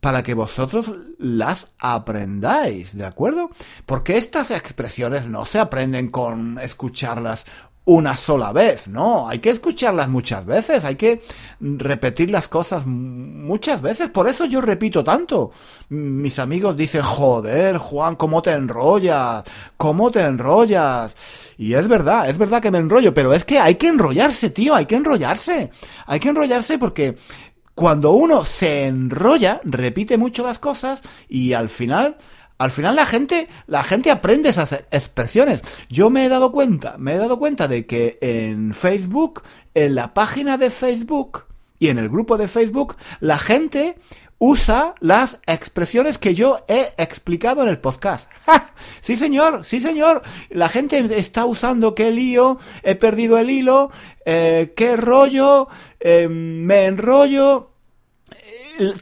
para 0.00 0.22
que 0.22 0.34
vosotros 0.34 0.92
las 1.18 1.72
aprendáis, 1.78 2.96
¿de 2.96 3.06
acuerdo? 3.06 3.50
Porque 3.86 4.18
estas 4.18 4.50
expresiones 4.50 5.28
no 5.28 5.44
se 5.44 5.60
aprenden 5.60 6.08
con 6.10 6.58
escucharlas 6.58 7.46
una 7.86 8.16
sola 8.16 8.50
vez, 8.52 8.88
no, 8.88 9.28
hay 9.28 9.40
que 9.40 9.50
escucharlas 9.50 10.08
muchas 10.08 10.46
veces, 10.46 10.86
hay 10.86 10.96
que 10.96 11.20
repetir 11.60 12.30
las 12.30 12.48
cosas 12.48 12.86
muchas 12.86 13.82
veces, 13.82 14.08
por 14.08 14.26
eso 14.26 14.46
yo 14.46 14.62
repito 14.62 15.04
tanto. 15.04 15.50
Mis 15.90 16.38
amigos 16.38 16.78
dicen, 16.78 17.02
joder, 17.02 17.76
Juan, 17.76 18.16
¿cómo 18.16 18.40
te 18.40 18.52
enrollas? 18.52 19.44
¿Cómo 19.76 20.10
te 20.10 20.22
enrollas? 20.22 21.14
Y 21.58 21.74
es 21.74 21.86
verdad, 21.86 22.28
es 22.28 22.38
verdad 22.38 22.62
que 22.62 22.70
me 22.70 22.78
enrollo, 22.78 23.12
pero 23.12 23.34
es 23.34 23.44
que 23.44 23.58
hay 23.58 23.74
que 23.74 23.88
enrollarse, 23.88 24.48
tío, 24.48 24.74
hay 24.74 24.86
que 24.86 24.96
enrollarse. 24.96 25.70
Hay 26.06 26.20
que 26.20 26.30
enrollarse 26.30 26.78
porque 26.78 27.16
cuando 27.74 28.12
uno 28.12 28.46
se 28.46 28.86
enrolla, 28.86 29.60
repite 29.64 30.16
mucho 30.16 30.42
las 30.42 30.58
cosas 30.58 31.02
y 31.28 31.52
al 31.52 31.68
final 31.68 32.16
al 32.58 32.70
final 32.70 32.96
la 32.96 33.06
gente, 33.06 33.48
la 33.66 33.82
gente 33.82 34.10
aprende 34.10 34.48
esas 34.48 34.72
expresiones. 34.72 35.62
Yo 35.88 36.10
me 36.10 36.24
he 36.24 36.28
dado 36.28 36.52
cuenta, 36.52 36.96
me 36.98 37.14
he 37.14 37.18
dado 37.18 37.38
cuenta 37.38 37.68
de 37.68 37.86
que 37.86 38.18
en 38.20 38.72
Facebook, 38.72 39.42
en 39.74 39.94
la 39.94 40.14
página 40.14 40.56
de 40.56 40.70
Facebook 40.70 41.44
y 41.78 41.88
en 41.88 41.98
el 41.98 42.08
grupo 42.08 42.38
de 42.38 42.48
Facebook, 42.48 42.96
la 43.20 43.38
gente 43.38 43.96
usa 44.38 44.94
las 45.00 45.40
expresiones 45.46 46.18
que 46.18 46.34
yo 46.34 46.64
he 46.68 46.92
explicado 46.96 47.62
en 47.62 47.68
el 47.68 47.78
podcast. 47.78 48.30
Sí, 49.00 49.16
señor, 49.16 49.64
sí, 49.64 49.80
señor. 49.80 50.22
La 50.50 50.68
gente 50.68 50.98
está 51.16 51.44
usando 51.44 51.94
qué 51.94 52.10
lío, 52.10 52.58
he 52.82 52.94
perdido 52.94 53.38
el 53.38 53.50
hilo, 53.50 53.90
eh, 54.24 54.72
qué 54.76 54.96
rollo, 54.96 55.68
eh, 56.00 56.28
me 56.28 56.86
enrollo 56.86 57.73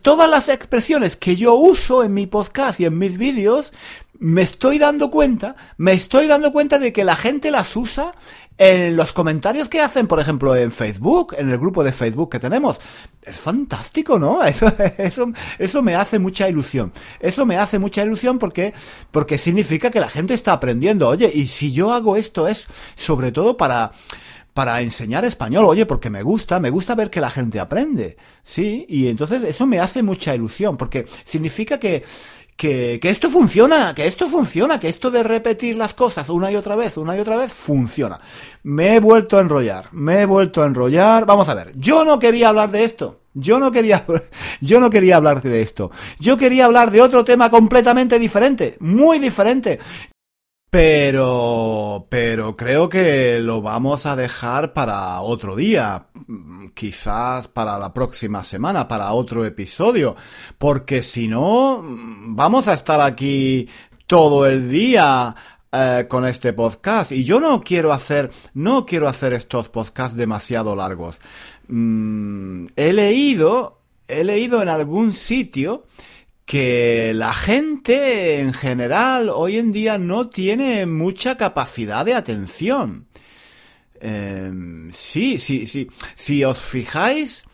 todas 0.03 0.29
las 0.29 0.49
expresiones 0.49 1.17
que 1.17 1.37
yo 1.37 1.55
uso 1.55 2.05
en 2.05 2.15
mi 2.15 2.27
podcast 2.27 2.81
y 2.81 2.87
en 2.87 2.99
mis 2.99 3.17
vídeos, 3.17 3.73
me 4.19 4.43
estoy 4.43 4.79
dando 4.79 5.11
cuenta, 5.11 5.57
me 5.79 5.93
estoy 5.93 6.27
dando 6.27 6.53
cuenta 6.53 6.79
de 6.79 6.93
que 6.93 7.05
la 7.05 7.17
gente 7.17 7.51
las 7.51 7.75
usa 7.77 8.13
en 8.59 8.95
los 8.95 9.13
comentarios 9.13 9.69
que 9.69 9.81
hacen, 9.81 10.07
por 10.07 10.21
ejemplo, 10.21 10.55
en 10.55 10.71
Facebook, 10.71 11.35
en 11.37 11.51
el 11.51 11.59
grupo 11.59 11.83
de 11.83 11.91
Facebook 11.91 12.31
que 12.31 12.39
tenemos. 12.39 12.81
Es 13.23 13.37
fantástico, 13.37 14.19
¿no? 14.19 14.45
Eso, 14.45 14.73
eso, 14.99 15.33
eso 15.59 15.83
me 15.83 15.97
hace 15.97 16.19
mucha 16.19 16.49
ilusión. 16.49 16.93
Eso 17.19 17.47
me 17.47 17.57
hace 17.57 17.79
mucha 17.79 18.05
ilusión 18.05 18.39
porque, 18.39 18.75
porque 19.11 19.39
significa 19.39 19.91
que 19.91 20.01
la 20.01 20.09
gente 20.09 20.35
está 20.35 20.53
aprendiendo. 20.53 21.09
Oye, 21.09 21.31
y 21.33 21.47
si 21.47 21.73
yo 21.73 21.93
hago 21.93 22.17
esto 22.17 22.47
es 22.47 22.67
sobre 22.95 23.33
todo 23.33 23.57
para, 23.57 23.93
para 24.55 24.81
enseñar 24.83 25.25
español, 25.25 25.65
oye, 25.65 25.87
porque 25.87 26.11
me 26.11 26.23
gusta, 26.23 26.61
me 26.61 26.71
gusta 26.71 26.95
ver 26.95 27.11
que 27.11 27.21
la 27.21 27.31
gente 27.31 27.59
aprende, 27.59 28.17
¿sí? 28.43 28.85
Y 28.89 29.09
entonces 29.09 29.43
eso 29.45 29.67
me 29.67 29.81
hace 29.81 30.03
mucha 30.03 30.35
ilusión, 30.35 30.77
porque 30.77 31.07
significa 31.25 31.79
que, 31.79 32.05
que, 32.57 33.01
esto 33.03 33.31
funciona, 33.31 33.95
que 33.95 34.07
esto 34.07 34.29
funciona, 34.29 34.79
que 34.79 34.89
esto 34.89 35.11
de 35.11 35.23
repetir 35.23 35.77
las 35.77 35.95
cosas 35.95 36.29
una 36.29 36.53
y 36.53 36.57
otra 36.57 36.77
vez, 36.77 36.97
una 36.97 37.17
y 37.17 37.21
otra 37.21 37.37
vez, 37.37 37.53
funciona. 37.53 38.21
Me 38.63 38.97
he 38.97 39.01
vuelto 39.01 39.39
a 39.39 39.41
enrollar, 39.41 39.89
me 39.93 40.21
he 40.21 40.27
vuelto 40.27 40.63
a 40.63 40.67
enrollar. 40.67 41.27
Vamos 41.27 41.49
a 41.49 41.55
ver, 41.55 41.73
yo 41.77 42.05
no 42.05 42.19
quería 42.19 42.51
hablar 42.51 42.71
de 42.71 42.85
esto. 42.85 43.21
Yo 43.35 43.59
no 43.59 43.73
quería, 43.73 44.05
yo 44.61 44.79
no 44.79 44.91
quería 44.91 45.17
hablar 45.17 45.43
de 45.43 45.63
esto. 45.63 45.91
Yo 46.21 46.37
quería 46.37 46.67
hablar 46.67 46.91
de 46.91 47.01
otro 47.01 47.25
tema 47.25 47.51
completamente 47.51 48.19
diferente, 48.19 48.77
muy 48.81 49.19
diferente. 49.19 49.79
Pero, 50.73 52.07
pero 52.09 52.57
creo 52.57 52.89
que 52.89 53.41
lo 53.41 53.61
vamos 53.61 54.07
a 54.07 54.17
dejar 54.17 54.73
para 54.73 55.21
otro 55.21 55.55
día, 55.55 56.07
quizás 56.73 57.47
para 57.47 57.79
la 57.79 57.93
próxima 57.93 58.43
semana, 58.43 58.89
para 58.89 59.13
otro 59.13 59.45
episodio, 59.45 60.17
porque 60.57 61.03
si 61.03 61.29
no, 61.29 61.85
vamos 61.85 62.69
a 62.69 62.73
estar 62.73 63.03
aquí 63.03 63.69
todo 64.07 64.47
el 64.47 64.71
día 64.71 65.35
eh, 65.71 66.07
con 66.09 66.25
este 66.25 66.55
podcast 66.55 67.13
y 67.13 67.23
yo 67.23 67.39
no 67.39 67.61
quiero 67.61 67.93
hacer, 67.93 68.31
no 68.55 68.87
quiero 68.87 69.09
hacer 69.09 69.35
estos 69.35 69.69
podcasts 69.69 70.17
demasiado 70.17 70.75
largos. 70.75 71.21
Mm, 71.69 72.65
he 72.77 72.95
leído, 72.95 73.77
he 74.09 74.25
leído 74.25 74.63
en 74.63 74.71
algún 74.71 75.13
sitio 75.13 75.85
que 76.53 77.15
la 77.15 77.33
gente 77.33 78.41
en 78.41 78.53
general 78.53 79.31
hoy 79.31 79.57
en 79.57 79.73
día 79.73 79.97
no 79.97 80.29
tiene 80.29 80.85
mucha 80.85 81.39
capacidad 81.39 82.05
de 82.05 82.13
atención. 82.13 83.07
Em, 83.99 84.91
sí, 84.93 85.39
sí, 85.39 85.67
sí. 85.67 85.89
Si 86.15 86.45
os 86.45 86.61
fijáis 86.61 87.45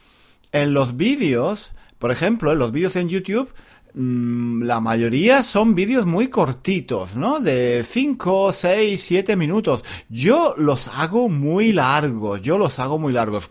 en 0.50 0.74
los 0.74 0.96
vídeos, 0.96 1.70
por 2.00 2.10
ejemplo, 2.10 2.50
en 2.50 2.58
los 2.58 2.72
vídeos 2.72 2.96
en 2.96 3.08
YouTube, 3.08 3.54
mm, 3.94 4.64
la 4.64 4.80
mayoría 4.80 5.44
son 5.44 5.76
vídeos 5.76 6.04
muy 6.04 6.26
cortitos, 6.26 7.14
¿no? 7.14 7.38
De 7.38 7.84
5, 7.88 8.52
6, 8.52 9.00
7 9.00 9.36
minutos. 9.36 9.84
Yo 10.08 10.56
los 10.58 10.88
hago 10.88 11.28
muy 11.28 11.72
largos, 11.72 12.42
yo 12.42 12.58
los 12.58 12.80
hago 12.80 12.98
muy 12.98 13.12
largos. 13.12 13.48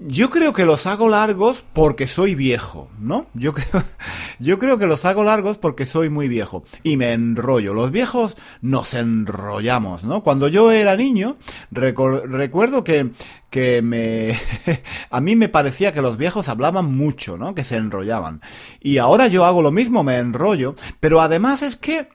Yo 0.00 0.30
creo 0.30 0.52
que 0.52 0.64
los 0.64 0.86
hago 0.86 1.08
largos 1.08 1.64
porque 1.72 2.06
soy 2.06 2.36
viejo, 2.36 2.88
¿no? 3.00 3.26
Yo 3.34 3.52
creo, 3.52 3.82
yo 4.38 4.56
creo 4.56 4.78
que 4.78 4.86
los 4.86 5.04
hago 5.04 5.24
largos 5.24 5.58
porque 5.58 5.86
soy 5.86 6.08
muy 6.08 6.28
viejo 6.28 6.62
y 6.84 6.96
me 6.96 7.12
enrollo. 7.12 7.74
Los 7.74 7.90
viejos 7.90 8.36
nos 8.60 8.94
enrollamos, 8.94 10.04
¿no? 10.04 10.22
Cuando 10.22 10.46
yo 10.46 10.70
era 10.70 10.94
niño, 10.94 11.36
recuerdo 11.72 12.84
que, 12.84 13.10
que 13.50 13.82
me, 13.82 14.38
a 15.10 15.20
mí 15.20 15.34
me 15.34 15.48
parecía 15.48 15.92
que 15.92 16.00
los 16.00 16.16
viejos 16.16 16.48
hablaban 16.48 16.94
mucho, 16.96 17.36
¿no? 17.36 17.56
Que 17.56 17.64
se 17.64 17.76
enrollaban. 17.76 18.40
Y 18.80 18.98
ahora 18.98 19.26
yo 19.26 19.44
hago 19.44 19.62
lo 19.62 19.72
mismo, 19.72 20.04
me 20.04 20.18
enrollo, 20.18 20.76
pero 21.00 21.20
además 21.20 21.62
es 21.62 21.74
que 21.74 22.08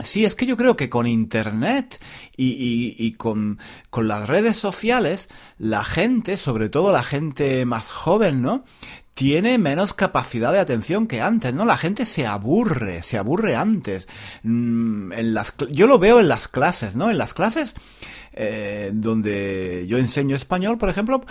Sí, 0.00 0.24
es 0.24 0.34
que 0.34 0.46
yo 0.46 0.56
creo 0.56 0.76
que 0.76 0.88
con 0.88 1.06
Internet 1.06 2.02
y, 2.36 3.12
con, 3.12 3.58
con, 3.90 4.08
las 4.08 4.26
redes 4.28 4.56
sociales, 4.56 5.28
la 5.58 5.84
gente, 5.84 6.36
sobre 6.36 6.68
todo 6.68 6.92
la 6.92 7.02
gente 7.02 7.64
más 7.66 7.88
joven, 7.88 8.42
¿no? 8.42 8.64
Tiene 9.14 9.58
menos 9.58 9.94
capacidad 9.94 10.52
de 10.52 10.58
atención 10.58 11.06
que 11.06 11.20
antes, 11.20 11.52
¿no? 11.54 11.64
La 11.64 11.76
gente 11.76 12.06
se 12.06 12.26
aburre, 12.26 13.02
se 13.02 13.18
aburre 13.18 13.56
antes. 13.56 14.08
Mm, 14.42 15.12
en 15.12 15.34
las, 15.34 15.54
yo 15.70 15.86
lo 15.86 15.98
veo 15.98 16.20
en 16.20 16.28
las 16.28 16.48
clases, 16.48 16.96
¿no? 16.96 17.10
En 17.10 17.18
las 17.18 17.34
clases 17.34 17.74
eh, 18.34 18.90
donde 18.94 19.84
yo 19.86 19.98
enseño 19.98 20.34
español, 20.34 20.78
por 20.78 20.88
ejemplo, 20.88 21.22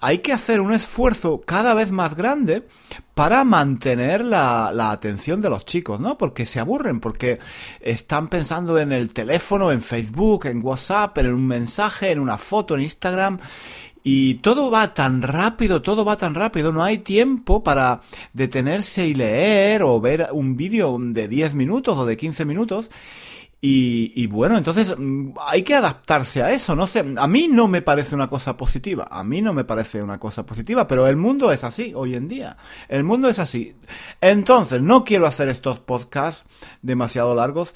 hay 0.00 0.18
que 0.18 0.32
hacer 0.32 0.62
un 0.62 0.72
esfuerzo 0.72 1.42
cada 1.44 1.74
vez 1.74 1.92
más 1.92 2.14
grande 2.14 2.66
para 3.14 3.44
mantener 3.44 4.24
la, 4.24 4.70
la, 4.72 4.92
atención 4.92 5.42
de 5.42 5.50
los 5.50 5.66
chicos, 5.66 6.00
¿no? 6.00 6.16
Porque 6.16 6.46
se 6.46 6.58
aburren, 6.58 7.00
porque 7.00 7.38
están 7.80 8.28
pensando 8.28 8.78
en 8.78 8.92
el 8.92 9.12
teléfono, 9.12 9.70
en 9.70 9.82
Facebook, 9.82 10.46
en 10.46 10.64
WhatsApp, 10.64 11.18
en 11.18 11.34
un 11.34 11.46
mensaje, 11.46 12.10
en 12.10 12.18
una 12.18 12.38
foto, 12.38 12.76
en 12.76 12.82
Instagram. 12.82 13.38
Y 14.04 14.34
todo 14.36 14.70
va 14.70 14.94
tan 14.94 15.22
rápido, 15.22 15.82
todo 15.82 16.04
va 16.04 16.16
tan 16.16 16.34
rápido, 16.34 16.72
no 16.72 16.82
hay 16.82 16.98
tiempo 16.98 17.62
para 17.62 18.00
detenerse 18.32 19.06
y 19.06 19.14
leer 19.14 19.82
o 19.82 20.00
ver 20.00 20.28
un 20.32 20.56
vídeo 20.56 20.96
de 21.00 21.28
10 21.28 21.54
minutos 21.54 21.96
o 21.96 22.04
de 22.04 22.16
15 22.16 22.44
minutos. 22.44 22.90
Y, 23.64 24.26
bueno, 24.26 24.58
entonces 24.58 24.92
mm, 24.98 25.34
hay 25.46 25.62
que 25.62 25.76
adaptarse 25.76 26.42
a 26.42 26.50
eso, 26.50 26.74
no 26.74 26.88
sé, 26.88 27.04
a 27.16 27.28
mí 27.28 27.46
no 27.46 27.68
me 27.68 27.80
parece 27.80 28.16
una 28.16 28.28
cosa 28.28 28.56
positiva, 28.56 29.06
a 29.08 29.22
mí 29.22 29.40
no 29.40 29.52
me 29.52 29.62
parece 29.62 30.02
una 30.02 30.18
cosa 30.18 30.44
positiva, 30.44 30.88
pero 30.88 31.06
el 31.06 31.16
mundo 31.16 31.52
es 31.52 31.62
así 31.62 31.92
hoy 31.94 32.16
en 32.16 32.26
día, 32.26 32.56
el 32.88 33.04
mundo 33.04 33.28
es 33.28 33.38
así. 33.38 33.76
Entonces, 34.20 34.82
no 34.82 35.04
quiero 35.04 35.28
hacer 35.28 35.48
estos 35.48 35.78
podcasts 35.78 36.44
demasiado 36.82 37.36
largos, 37.36 37.72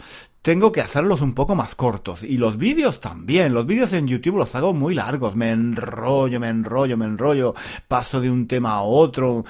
tengo 0.47 0.71
que 0.71 0.81
hacerlos 0.81 1.23
un 1.23 1.35
poco 1.35 1.57
más 1.57 1.75
cortos. 1.75 2.23
Y 2.23 2.37
los 2.37 2.57
vídeos 2.57 3.01
también. 3.01 3.53
Los 3.53 3.67
vídeos 3.67 3.93
en 3.93 4.07
YouTube 4.07 4.37
los 4.37 4.55
hago 4.55 4.73
muy 4.73 4.95
largos. 4.95 5.35
Me 5.35 5.51
enrollo, 5.51 6.39
me 6.39 6.49
enrollo, 6.49 6.97
me 6.97 7.05
enrollo. 7.05 7.53
Paso 7.89 8.21
de 8.21 8.31
un 8.31 8.47
tema 8.47 8.75
a 8.75 8.83
otro. 8.83 9.45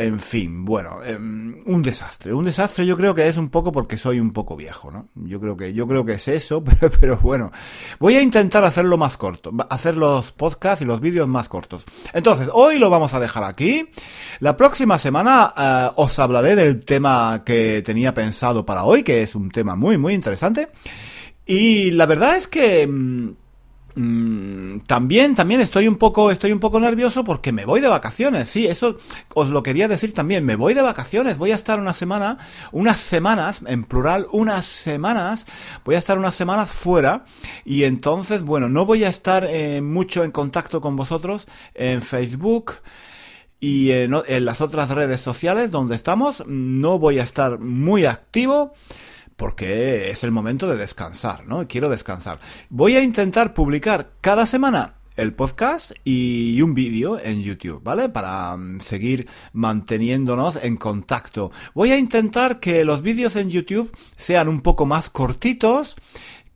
En 0.00 0.20
fin, 0.20 0.64
bueno, 0.64 1.02
em, 1.02 1.60
un 1.66 1.82
desastre. 1.82 2.32
Un 2.32 2.44
desastre 2.44 2.86
yo 2.86 2.96
creo 2.96 3.16
que 3.16 3.26
es 3.26 3.36
un 3.36 3.48
poco 3.48 3.72
porque 3.72 3.96
soy 3.96 4.20
un 4.20 4.32
poco 4.32 4.54
viejo, 4.54 4.92
¿no? 4.92 5.08
Yo 5.16 5.40
creo 5.40 5.56
que, 5.56 5.74
yo 5.74 5.88
creo 5.88 6.04
que 6.04 6.12
es 6.12 6.28
eso, 6.28 6.62
pero, 7.00 7.16
bueno. 7.16 7.50
Voy 7.98 8.14
a 8.14 8.22
intentar 8.22 8.62
hacerlo 8.62 8.96
más 8.96 9.16
corto. 9.16 9.50
Hacer 9.68 9.96
los 9.96 10.30
podcasts 10.30 10.82
y 10.82 10.84
los 10.84 11.00
vídeos 11.00 11.26
más 11.26 11.48
cortos. 11.48 11.84
Entonces, 12.12 12.48
hoy 12.52 12.78
lo 12.78 12.90
vamos 12.90 13.12
a 13.12 13.18
dejar 13.18 13.42
aquí. 13.42 13.90
La 14.38 14.56
próxima 14.56 14.98
semana 14.98 15.52
eh, 15.58 15.90
os 15.96 16.16
hablaré 16.20 16.54
del 16.54 16.84
tema 16.84 17.42
que 17.44 17.82
tenía 17.82 18.14
pensado 18.14 18.64
para 18.64 18.84
hoy, 18.84 19.02
que 19.02 19.22
es 19.22 19.34
un 19.34 19.50
tema 19.50 19.74
muy, 19.74 19.98
muy 19.98 20.14
interesante. 20.14 20.68
Y 21.44 21.90
la 21.90 22.06
verdad 22.06 22.36
es 22.36 22.46
que... 22.46 22.88
Mm, 23.98 24.48
Mm, 24.68 24.80
también, 24.80 25.34
también 25.34 25.60
estoy 25.60 25.88
un 25.88 25.96
poco, 25.96 26.30
estoy 26.30 26.52
un 26.52 26.60
poco 26.60 26.80
nervioso 26.80 27.24
porque 27.24 27.52
me 27.52 27.64
voy 27.64 27.80
de 27.80 27.88
vacaciones. 27.88 28.48
Sí, 28.48 28.66
eso 28.66 28.96
os 29.34 29.48
lo 29.48 29.62
quería 29.62 29.88
decir 29.88 30.12
también. 30.12 30.44
Me 30.44 30.56
voy 30.56 30.74
de 30.74 30.82
vacaciones. 30.82 31.38
Voy 31.38 31.52
a 31.52 31.54
estar 31.54 31.80
una 31.80 31.92
semana, 31.92 32.38
unas 32.72 33.00
semanas, 33.00 33.60
en 33.66 33.84
plural, 33.84 34.26
unas 34.32 34.66
semanas. 34.66 35.46
Voy 35.84 35.94
a 35.94 35.98
estar 35.98 36.18
unas 36.18 36.34
semanas 36.34 36.70
fuera. 36.70 37.24
Y 37.64 37.84
entonces, 37.84 38.42
bueno, 38.42 38.68
no 38.68 38.86
voy 38.86 39.04
a 39.04 39.08
estar 39.08 39.46
eh, 39.48 39.80
mucho 39.80 40.24
en 40.24 40.30
contacto 40.30 40.80
con 40.80 40.96
vosotros 40.96 41.48
en 41.74 42.02
Facebook 42.02 42.74
y 43.60 43.90
en 43.90 44.44
las 44.44 44.60
otras 44.60 44.90
redes 44.90 45.20
sociales 45.20 45.70
donde 45.70 45.96
estamos. 45.96 46.44
No 46.46 46.98
voy 46.98 47.18
a 47.18 47.24
estar 47.24 47.58
muy 47.58 48.04
activo 48.04 48.74
porque 49.38 50.10
es 50.10 50.24
el 50.24 50.32
momento 50.32 50.66
de 50.68 50.76
descansar, 50.76 51.46
¿no? 51.46 51.68
Quiero 51.68 51.88
descansar. 51.88 52.40
Voy 52.70 52.96
a 52.96 53.02
intentar 53.02 53.54
publicar 53.54 54.10
cada 54.20 54.46
semana 54.46 54.96
el 55.14 55.32
podcast 55.32 55.92
y 56.02 56.60
un 56.60 56.74
vídeo 56.74 57.20
en 57.20 57.42
YouTube, 57.42 57.80
¿vale? 57.82 58.08
Para 58.08 58.56
mm, 58.56 58.80
seguir 58.80 59.28
manteniéndonos 59.52 60.58
en 60.60 60.76
contacto. 60.76 61.52
Voy 61.72 61.92
a 61.92 61.98
intentar 61.98 62.58
que 62.58 62.84
los 62.84 63.00
vídeos 63.00 63.36
en 63.36 63.48
YouTube 63.48 63.96
sean 64.16 64.48
un 64.48 64.60
poco 64.60 64.86
más 64.86 65.08
cortitos 65.08 65.94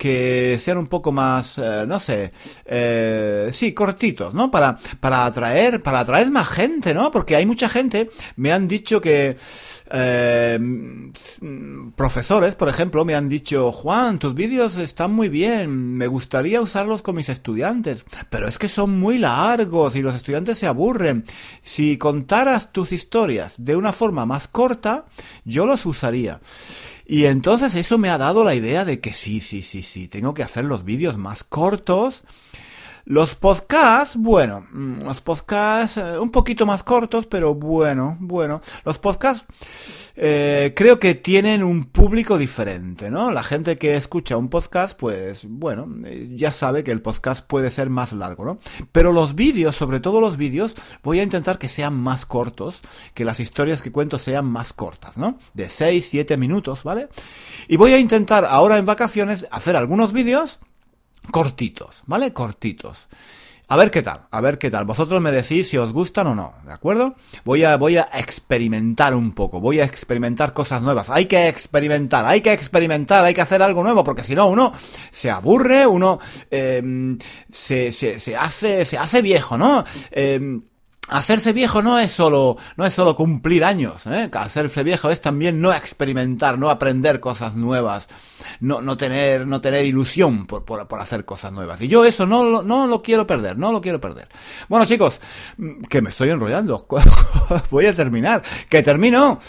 que 0.02 0.58
sean 0.58 0.78
un 0.78 0.88
poco 0.88 1.12
más, 1.12 1.58
eh, 1.58 1.84
no 1.86 2.00
sé, 2.00 2.32
eh, 2.64 3.50
sí, 3.52 3.72
cortitos, 3.72 4.34
¿no? 4.34 4.50
Para, 4.50 4.76
para 4.98 5.24
atraer, 5.24 5.80
para 5.80 6.00
atraer 6.00 6.28
más 6.28 6.48
gente, 6.48 6.92
¿no? 6.92 7.12
Porque 7.12 7.36
hay 7.36 7.46
mucha 7.46 7.68
gente, 7.68 8.10
me 8.34 8.52
han 8.52 8.66
dicho 8.66 9.00
que, 9.00 9.36
eh, 9.92 10.58
profesores, 11.94 12.56
por 12.56 12.68
ejemplo, 12.68 13.04
me 13.04 13.14
han 13.14 13.28
dicho, 13.28 13.70
Juan, 13.70 14.18
tus 14.18 14.34
vídeos 14.34 14.76
están 14.76 15.12
muy 15.12 15.28
bien, 15.28 15.96
me 15.96 16.08
gustaría 16.08 16.60
usarlos 16.60 17.02
con 17.02 17.14
mis 17.14 17.28
estudiantes, 17.28 18.04
pero 18.28 18.48
es 18.48 18.58
que 18.58 18.68
son 18.68 18.98
muy 18.98 19.18
largos 19.18 19.94
y 19.94 20.02
los 20.02 20.16
estudiantes 20.16 20.58
se 20.58 20.66
aburren. 20.66 21.24
Si 21.60 21.96
contaras 21.96 22.72
tus 22.72 22.90
historias 22.90 23.54
de 23.56 23.76
una 23.76 23.92
forma 23.92 24.26
más 24.26 24.48
corta, 24.48 25.04
yo 25.44 25.64
los 25.64 25.86
usaría. 25.86 26.40
Y 27.12 27.27
entonces 27.27 27.75
eso 27.75 27.98
me 27.98 28.09
ha 28.09 28.16
dado 28.16 28.42
la 28.42 28.55
idea 28.55 28.87
de 28.87 29.01
que 29.01 29.12
sí, 29.12 29.42
sí, 29.42 29.61
sí, 29.61 29.83
sí, 29.83 30.09
tengo 30.09 30.33
que 30.33 30.42
hacer 30.42 30.64
los 30.64 30.83
vídeos 30.83 31.18
más 31.18 31.44
cortos. 31.44 32.25
Los 33.05 33.35
podcasts, 33.35 34.16
bueno, 34.16 34.66
mm, 34.72 35.03
los 35.03 35.20
podcasts 35.20 35.98
eh, 35.98 36.18
un 36.18 36.31
poquito 36.31 36.64
más 36.64 36.83
cortos, 36.83 37.27
pero 37.27 37.55
bueno, 37.55 38.16
bueno. 38.18 38.62
Los 38.87 38.98
podcasts 38.98 39.44
eh, 40.24 40.72
creo 40.76 41.00
que 41.00 41.16
tienen 41.16 41.64
un 41.64 41.87
público 41.87 42.38
diferente, 42.38 43.11
¿no? 43.11 43.32
La 43.32 43.42
gente 43.42 43.76
que 43.76 43.96
escucha 43.96 44.37
un 44.37 44.48
podcast, 44.48 44.96
pues 44.96 45.46
bueno, 45.48 45.88
eh, 46.04 46.28
ya 46.37 46.52
sabe 46.52 46.85
que 46.85 46.92
el 46.92 47.02
podcast 47.02 47.44
puede 47.44 47.70
ser 47.70 47.90
más 47.90 48.12
largo, 48.12 48.44
¿no? 48.44 48.61
Pero 48.92 49.11
los 49.11 49.35
vídeos, 49.35 49.74
sobre 49.74 49.98
todo 49.98 50.20
los 50.20 50.37
vídeos, 50.37 50.76
voy 51.02 51.18
a 51.18 51.24
intentar 51.24 51.58
que 51.58 51.68
sean 51.68 51.94
más 51.94 52.24
cortos, 52.24 52.82
que 53.14 53.24
las 53.24 53.40
historias 53.40 53.82
que 53.82 53.90
cuento 53.90 54.16
sean 54.16 54.44
más 54.44 54.72
cortas, 54.72 55.18
¿no? 55.18 55.40
De 55.54 55.68
6, 55.68 56.06
7 56.08 56.37
minutos, 56.37 56.85
¿vale? 56.85 57.08
Y 57.66 57.76
voy 57.76 57.92
a 57.92 57.98
intentar 57.98 58.44
ahora 58.44 58.78
en 58.78 58.87
vacaciones 58.87 59.48
hacer 59.50 59.74
algunos 59.74 60.12
vídeos 60.12 60.61
cortitos, 61.32 62.04
¿vale? 62.06 62.32
Cortitos. 62.32 63.08
A 63.72 63.76
ver 63.78 63.90
qué 63.90 64.02
tal, 64.02 64.20
a 64.30 64.42
ver 64.42 64.58
qué 64.58 64.70
tal. 64.70 64.85
Vosotros 64.85 65.22
me 65.22 65.32
decís 65.32 65.66
si 65.66 65.78
os 65.78 65.94
gustan 65.94 66.26
o 66.26 66.35
no, 66.35 66.52
¿de 66.66 66.74
acuerdo? 66.74 67.14
Voy 67.42 67.64
a, 67.64 67.78
voy 67.78 67.96
a 67.96 68.06
experimentar 68.12 69.14
un 69.14 69.32
poco, 69.32 69.61
voy 69.62 69.80
a 69.80 69.85
experimentar 69.87 70.52
cosas 70.52 70.82
nuevas. 70.82 71.08
Hay 71.08 71.24
que 71.24 71.48
experimentar, 71.48 72.26
hay 72.26 72.42
que 72.42 72.52
experimentar, 72.52 73.24
hay 73.24 73.32
que 73.32 73.40
hacer 73.40 73.62
algo 73.62 73.82
nuevo, 73.82 74.04
porque 74.04 74.24
si 74.24 74.35
no, 74.35 74.48
uno 74.48 74.74
se 75.11 75.30
aburre, 75.30 75.87
uno 75.87 76.18
eh, 76.50 77.16
se, 77.48 77.92
se, 77.92 78.20
se, 78.20 78.37
hace, 78.37 78.85
se 78.85 78.98
hace 78.98 79.22
viejo, 79.22 79.56
¿no? 79.56 79.87
Eh, 80.11 80.61
Hacerse 81.08 81.52
viejo 81.52 81.82
no 81.82 81.98
es 81.98 82.12
solo, 82.12 82.56
no 82.76 82.86
es 82.86 82.94
solo 82.94 83.16
cumplir 83.16 83.64
años, 83.64 84.06
¿eh? 84.06 84.30
Hacerse 84.32 84.84
viejo 84.84 85.10
es 85.10 85.20
también 85.20 85.60
no 85.60 85.74
experimentar, 85.74 86.58
no 86.58 86.70
aprender 86.70 87.18
cosas 87.18 87.56
nuevas, 87.56 88.08
no, 88.60 88.80
no 88.80 88.96
tener, 88.96 89.46
no 89.46 89.60
tener 89.60 89.84
ilusión 89.84 90.46
por, 90.46 90.64
por, 90.64 91.00
hacer 91.00 91.24
cosas 91.24 91.52
nuevas. 91.52 91.80
Y 91.80 91.88
yo 91.88 92.04
eso 92.04 92.24
no, 92.24 92.62
no 92.62 92.86
lo 92.86 93.02
quiero 93.02 93.26
perder, 93.26 93.58
no 93.58 93.72
lo 93.72 93.80
quiero 93.80 94.00
perder. 94.00 94.28
Bueno 94.68 94.86
chicos, 94.86 95.20
que 95.88 96.00
me 96.00 96.10
estoy 96.10 96.30
enrollando. 96.30 96.86
Voy 97.70 97.86
a 97.86 97.94
terminar. 97.94 98.42
Que 98.68 98.82
termino. 98.82 99.40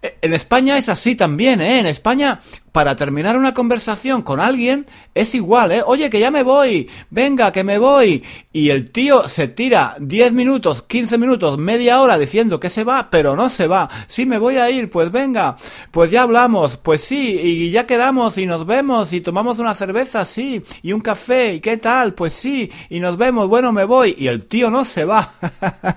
En 0.00 0.32
España 0.32 0.78
es 0.78 0.88
así 0.88 1.16
también, 1.16 1.60
¿eh? 1.60 1.80
En 1.80 1.86
España, 1.86 2.40
para 2.70 2.94
terminar 2.94 3.36
una 3.36 3.52
conversación 3.52 4.22
con 4.22 4.38
alguien, 4.38 4.86
es 5.12 5.34
igual, 5.34 5.72
¿eh? 5.72 5.82
Oye, 5.84 6.08
que 6.08 6.20
ya 6.20 6.30
me 6.30 6.44
voy, 6.44 6.88
venga, 7.10 7.50
que 7.50 7.64
me 7.64 7.78
voy. 7.78 8.22
Y 8.52 8.70
el 8.70 8.92
tío 8.92 9.28
se 9.28 9.48
tira 9.48 9.96
10 9.98 10.34
minutos, 10.34 10.82
15 10.82 11.18
minutos, 11.18 11.58
media 11.58 12.00
hora 12.00 12.16
diciendo 12.16 12.60
que 12.60 12.70
se 12.70 12.84
va, 12.84 13.10
pero 13.10 13.34
no 13.34 13.48
se 13.48 13.66
va. 13.66 13.90
Sí, 14.06 14.24
me 14.24 14.38
voy 14.38 14.58
a 14.58 14.70
ir, 14.70 14.88
pues 14.88 15.10
venga, 15.10 15.56
pues 15.90 16.12
ya 16.12 16.22
hablamos, 16.22 16.76
pues 16.76 17.02
sí, 17.02 17.40
y 17.42 17.70
ya 17.72 17.84
quedamos 17.84 18.38
y 18.38 18.46
nos 18.46 18.66
vemos 18.66 19.12
y 19.12 19.20
tomamos 19.20 19.58
una 19.58 19.74
cerveza, 19.74 20.24
sí, 20.24 20.62
y 20.82 20.92
un 20.92 21.00
café, 21.00 21.54
y 21.54 21.60
qué 21.60 21.76
tal, 21.76 22.14
pues 22.14 22.34
sí, 22.34 22.70
y 22.88 23.00
nos 23.00 23.16
vemos, 23.16 23.48
bueno, 23.48 23.72
me 23.72 23.84
voy. 23.84 24.14
Y 24.16 24.28
el 24.28 24.46
tío 24.46 24.70
no 24.70 24.84
se 24.84 25.04
va. 25.04 25.34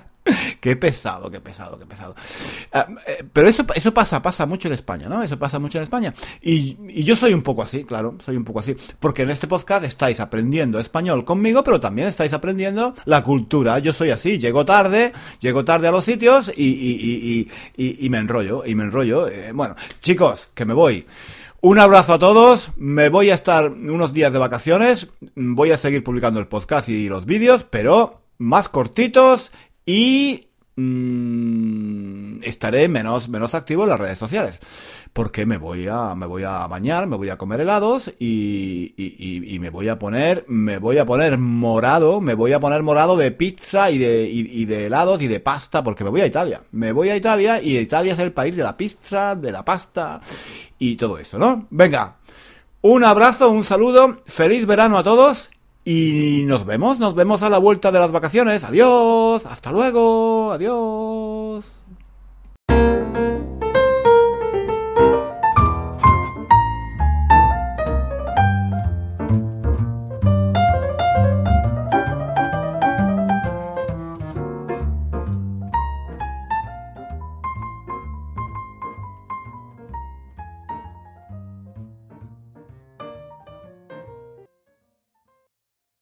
qué 0.60 0.76
pesado, 0.76 1.30
qué 1.30 1.40
pesado, 1.40 1.78
qué 1.78 1.86
pesado. 1.86 2.14
Ah, 2.72 2.86
eh, 3.06 3.24
pero 3.32 3.48
eso, 3.48 3.64
eso 3.74 3.92
pasa, 3.92 4.22
pasa 4.22 4.46
mucho 4.46 4.68
en 4.68 4.74
España, 4.74 5.08
¿no? 5.08 5.22
Eso 5.22 5.38
pasa 5.38 5.58
mucho 5.58 5.78
en 5.78 5.84
España. 5.84 6.14
Y, 6.40 6.76
yo 7.02 7.16
soy 7.16 7.34
un 7.34 7.42
poco 7.42 7.62
así, 7.62 7.84
claro, 7.84 8.16
soy 8.24 8.36
un 8.36 8.44
poco 8.44 8.60
así. 8.60 8.76
Porque 9.00 9.22
en 9.22 9.30
este 9.30 9.46
podcast 9.46 9.84
estáis 9.84 10.20
aprendiendo 10.20 10.78
español 10.78 11.24
conmigo, 11.24 11.62
pero 11.64 11.80
también 11.80 12.08
estáis 12.08 12.32
aprendiendo 12.32 12.94
la 13.04 13.22
cultura. 13.22 13.78
Yo 13.78 13.92
soy 13.92 14.10
así, 14.10 14.38
llego 14.38 14.64
tarde, 14.64 15.12
llego 15.40 15.64
tarde 15.64 15.88
a 15.88 15.92
los 15.92 16.04
sitios 16.04 16.52
y 16.56 17.48
me 18.10 18.18
enrollo, 18.18 18.64
y 18.64 18.74
me 18.74 18.84
enrollo. 18.84 19.28
Eh, 19.28 19.52
bueno, 19.52 19.74
chicos, 20.00 20.50
que 20.54 20.64
me 20.64 20.74
voy. 20.74 21.06
Un 21.64 21.78
abrazo 21.78 22.14
a 22.14 22.18
todos, 22.18 22.72
me 22.76 23.08
voy 23.08 23.30
a 23.30 23.34
estar 23.34 23.70
unos 23.70 24.12
días 24.12 24.32
de 24.32 24.38
vacaciones, 24.40 25.06
voy 25.36 25.70
a 25.70 25.76
seguir 25.76 26.02
publicando 26.02 26.40
el 26.40 26.48
podcast 26.48 26.88
y 26.88 27.08
los 27.08 27.24
vídeos, 27.24 27.62
pero 27.62 28.22
más 28.36 28.68
cortitos 28.68 29.52
y 29.86 30.48
mmm, 30.76 32.42
estaré 32.42 32.88
menos, 32.88 33.28
menos 33.28 33.54
activo 33.54 33.84
en 33.84 33.90
las 33.90 34.00
redes 34.00 34.18
sociales. 34.18 34.58
Porque 35.12 35.44
me 35.44 35.58
voy 35.58 35.88
a, 35.88 36.14
me 36.14 36.26
voy 36.26 36.44
a 36.44 36.66
bañar, 36.66 37.06
me 37.06 37.16
voy 37.16 37.28
a 37.28 37.36
comer 37.36 37.60
helados 37.60 38.12
y, 38.18 38.94
y, 38.96 39.54
y, 39.54 39.58
me 39.58 39.70
voy 39.70 39.88
a 39.88 39.98
poner, 39.98 40.44
me 40.48 40.78
voy 40.78 40.98
a 40.98 41.04
poner 41.04 41.38
morado, 41.38 42.20
me 42.20 42.34
voy 42.34 42.52
a 42.52 42.60
poner 42.60 42.82
morado 42.82 43.16
de 43.16 43.30
pizza 43.30 43.90
y 43.90 43.98
de, 43.98 44.28
y, 44.28 44.64
de 44.64 44.86
helados 44.86 45.20
y 45.20 45.28
de 45.28 45.40
pasta, 45.40 45.84
porque 45.84 46.04
me 46.04 46.10
voy 46.10 46.22
a 46.22 46.26
Italia. 46.26 46.62
Me 46.72 46.92
voy 46.92 47.10
a 47.10 47.16
Italia 47.16 47.60
y 47.60 47.76
Italia 47.76 48.14
es 48.14 48.18
el 48.18 48.32
país 48.32 48.56
de 48.56 48.62
la 48.62 48.76
pizza, 48.76 49.34
de 49.34 49.52
la 49.52 49.64
pasta 49.64 50.20
y 50.78 50.96
todo 50.96 51.18
eso, 51.18 51.38
¿no? 51.38 51.66
Venga. 51.70 52.16
Un 52.80 53.04
abrazo, 53.04 53.50
un 53.50 53.62
saludo, 53.62 54.22
feliz 54.26 54.66
verano 54.66 54.98
a 54.98 55.04
todos 55.04 55.50
y 55.84 56.44
nos 56.46 56.64
vemos, 56.64 56.98
nos 56.98 57.14
vemos 57.14 57.42
a 57.42 57.50
la 57.50 57.58
vuelta 57.58 57.90
de 57.90 57.98
las 57.98 58.12
vacaciones. 58.12 58.64
Adiós, 58.64 59.46
hasta 59.46 59.72
luego, 59.72 60.52
adiós. 60.52 61.81